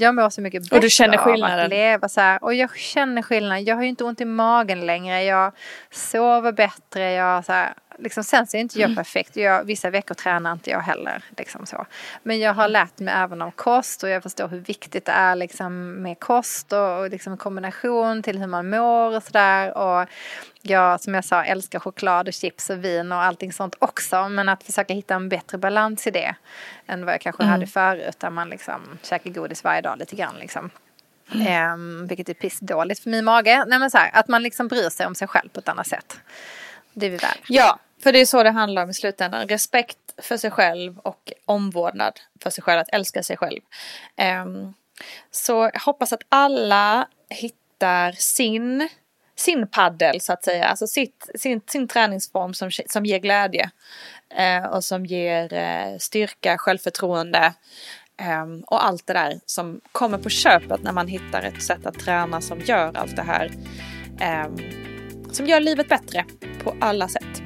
Jag 0.00 0.14
mår 0.14 0.30
så 0.30 0.40
mycket 0.40 0.62
bättre 0.62 0.76
och 0.76 0.82
du 0.82 0.90
känner 0.90 1.16
skillnaden. 1.16 1.58
av 1.58 1.64
att 1.64 1.70
leva 1.70 2.08
så 2.08 2.20
här. 2.20 2.44
Och 2.44 2.54
jag 2.54 2.76
känner 2.76 3.22
skillnaden. 3.22 3.64
Jag 3.64 3.76
har 3.76 3.82
ju 3.82 3.88
inte 3.88 4.04
ont 4.04 4.20
i 4.20 4.24
magen 4.24 4.86
längre. 4.86 5.22
Jag 5.22 5.52
sover 5.90 6.52
bättre. 6.52 7.12
Jag 7.12 7.44
så 7.44 7.52
här, 7.52 7.74
liksom, 8.00 8.24
sen 8.24 8.46
så 8.46 8.56
är 8.56 8.60
inte 8.60 8.78
jag 8.78 8.86
mm. 8.86 8.96
perfekt. 8.96 9.36
Jag, 9.36 9.64
vissa 9.64 9.90
veckor 9.90 10.14
tränar 10.14 10.52
inte 10.52 10.70
jag 10.70 10.80
heller. 10.80 11.24
Liksom 11.36 11.66
så. 11.66 11.86
Men 12.22 12.38
jag 12.38 12.54
har 12.54 12.68
lärt 12.68 12.98
mig 12.98 13.14
även 13.14 13.42
om 13.42 13.52
kost 13.52 14.02
och 14.02 14.08
jag 14.08 14.22
förstår 14.22 14.48
hur 14.48 14.58
viktigt 14.58 15.04
det 15.04 15.12
är 15.12 15.36
liksom, 15.36 15.92
med 16.02 16.20
kost 16.20 16.72
och, 16.72 16.98
och 16.98 17.10
liksom, 17.10 17.36
kombination 17.36 18.22
till 18.22 18.38
hur 18.38 18.46
man 18.46 18.70
mår 18.70 19.16
och 19.16 19.22
sådär. 19.22 19.78
Och 19.78 20.08
jag, 20.62 21.00
som 21.00 21.14
jag 21.14 21.24
sa, 21.24 21.44
älskar 21.44 21.78
choklad 21.78 22.28
och 22.28 22.34
chips 22.34 22.70
och 22.70 22.84
vin 22.84 23.12
och 23.12 23.22
allting 23.22 23.52
sånt 23.52 23.76
också. 23.78 24.28
Men 24.28 24.48
att 24.48 24.62
försöka 24.62 24.94
hitta 24.94 25.14
en 25.14 25.28
bättre 25.28 25.58
balans 25.58 26.06
i 26.06 26.10
det 26.10 26.34
än 26.86 27.04
vad 27.04 27.14
jag 27.14 27.20
kanske 27.20 27.42
mm. 27.42 27.52
hade 27.52 27.66
förut 27.66 28.20
där 28.20 28.30
man 28.30 28.48
liksom 28.48 28.98
käkar 29.02 29.30
godis 29.30 29.64
varje 29.64 29.80
dag 29.80 29.98
lite 29.98 30.16
grann 30.16 30.34
liksom. 30.40 30.70
Mm. 31.34 31.72
Um, 31.72 32.06
vilket 32.06 32.28
är 32.28 32.34
pissdåligt 32.34 33.02
för 33.02 33.10
min 33.10 33.24
mage. 33.24 33.64
Nej 33.66 33.78
men 33.78 33.90
så 33.90 33.98
här, 33.98 34.10
att 34.12 34.28
man 34.28 34.42
liksom 34.42 34.68
bryr 34.68 34.90
sig 34.90 35.06
om 35.06 35.14
sig 35.14 35.28
själv 35.28 35.48
på 35.48 35.60
ett 35.60 35.68
annat 35.68 35.86
sätt. 35.86 36.20
Det 36.92 37.06
är 37.06 37.10
vi 37.10 37.16
värda. 37.16 37.34
Ja, 37.48 37.78
för 38.02 38.12
det 38.12 38.18
är 38.20 38.26
så 38.26 38.42
det 38.42 38.50
handlar 38.50 38.82
om 38.82 38.90
i 38.90 38.94
slutändan. 38.94 39.48
Respekt 39.48 39.98
för 40.18 40.36
sig 40.36 40.50
själv 40.50 40.98
och 40.98 41.32
omvårdnad 41.44 42.20
för 42.42 42.50
sig 42.50 42.64
själv, 42.64 42.80
att 42.80 42.94
älska 42.94 43.22
sig 43.22 43.36
själv. 43.36 43.60
Um, 44.44 44.74
så 45.30 45.70
jag 45.72 45.80
hoppas 45.80 46.12
att 46.12 46.22
alla 46.28 47.08
hittar 47.28 48.12
sin, 48.12 48.88
sin 49.36 49.66
paddel 49.66 50.20
så 50.20 50.32
att 50.32 50.44
säga, 50.44 50.64
alltså 50.64 50.86
sitt, 50.86 51.30
sin, 51.34 51.60
sin 51.66 51.88
träningsform 51.88 52.54
som, 52.54 52.70
som 52.86 53.06
ger 53.06 53.18
glädje 53.18 53.70
uh, 54.38 54.66
och 54.66 54.84
som 54.84 55.06
ger 55.06 55.52
uh, 55.52 55.98
styrka, 55.98 56.58
självförtroende 56.58 57.54
um, 58.42 58.64
och 58.66 58.84
allt 58.84 59.06
det 59.06 59.12
där 59.12 59.40
som 59.46 59.80
kommer 59.92 60.18
på 60.18 60.28
köpet 60.28 60.82
när 60.82 60.92
man 60.92 61.08
hittar 61.08 61.42
ett 61.42 61.62
sätt 61.62 61.86
att 61.86 61.98
träna 61.98 62.40
som 62.40 62.60
gör 62.60 62.96
allt 62.96 63.16
det 63.16 63.22
här. 63.22 63.50
Um, 64.44 64.56
som 65.32 65.46
gör 65.46 65.60
livet 65.60 65.88
bättre 65.88 66.24
på 66.64 66.76
alla 66.80 67.08
sätt. 67.08 67.39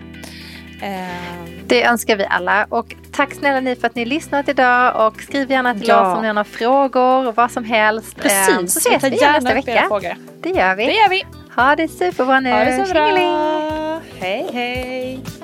Ehm. 0.83 1.45
Det 1.67 1.85
önskar 1.85 2.17
vi 2.17 2.27
alla. 2.31 2.67
Och 2.69 2.95
tack 3.13 3.35
snälla 3.35 3.61
ni 3.61 3.77
för 3.77 3.87
att 3.87 3.95
ni 3.95 4.05
lyssnat 4.05 4.49
idag. 4.49 5.07
Och 5.07 5.23
skriv 5.23 5.51
gärna 5.51 5.75
till 5.75 5.89
ja. 5.89 6.01
oss 6.01 6.17
om 6.17 6.23
ni 6.23 6.27
har 6.27 6.35
några 6.35 6.45
frågor 6.45 7.27
och 7.29 7.37
vad 7.37 7.51
som 7.51 7.65
helst. 7.65 8.17
Precis, 8.17 8.59
ehm, 8.59 8.69
så 8.69 8.79
ses 8.79 9.05
vi 9.05 9.17
igen 9.17 9.33
nästa 9.33 9.55
vecka. 9.55 9.85
Frågor. 9.89 10.15
Det 10.41 10.51
gör 10.51 10.75
vi. 10.75 10.87
Det 10.87 10.93
gör 10.93 11.09
vi. 11.09 11.25
Ha 11.57 11.77
det 11.77 11.89
superbra 11.89 12.41
nu. 12.41 12.51
Ha 12.51 12.65
det 12.65 12.87
så 12.87 12.93
bra. 12.93 14.01
Hej 14.21 14.51
hej. 14.53 15.44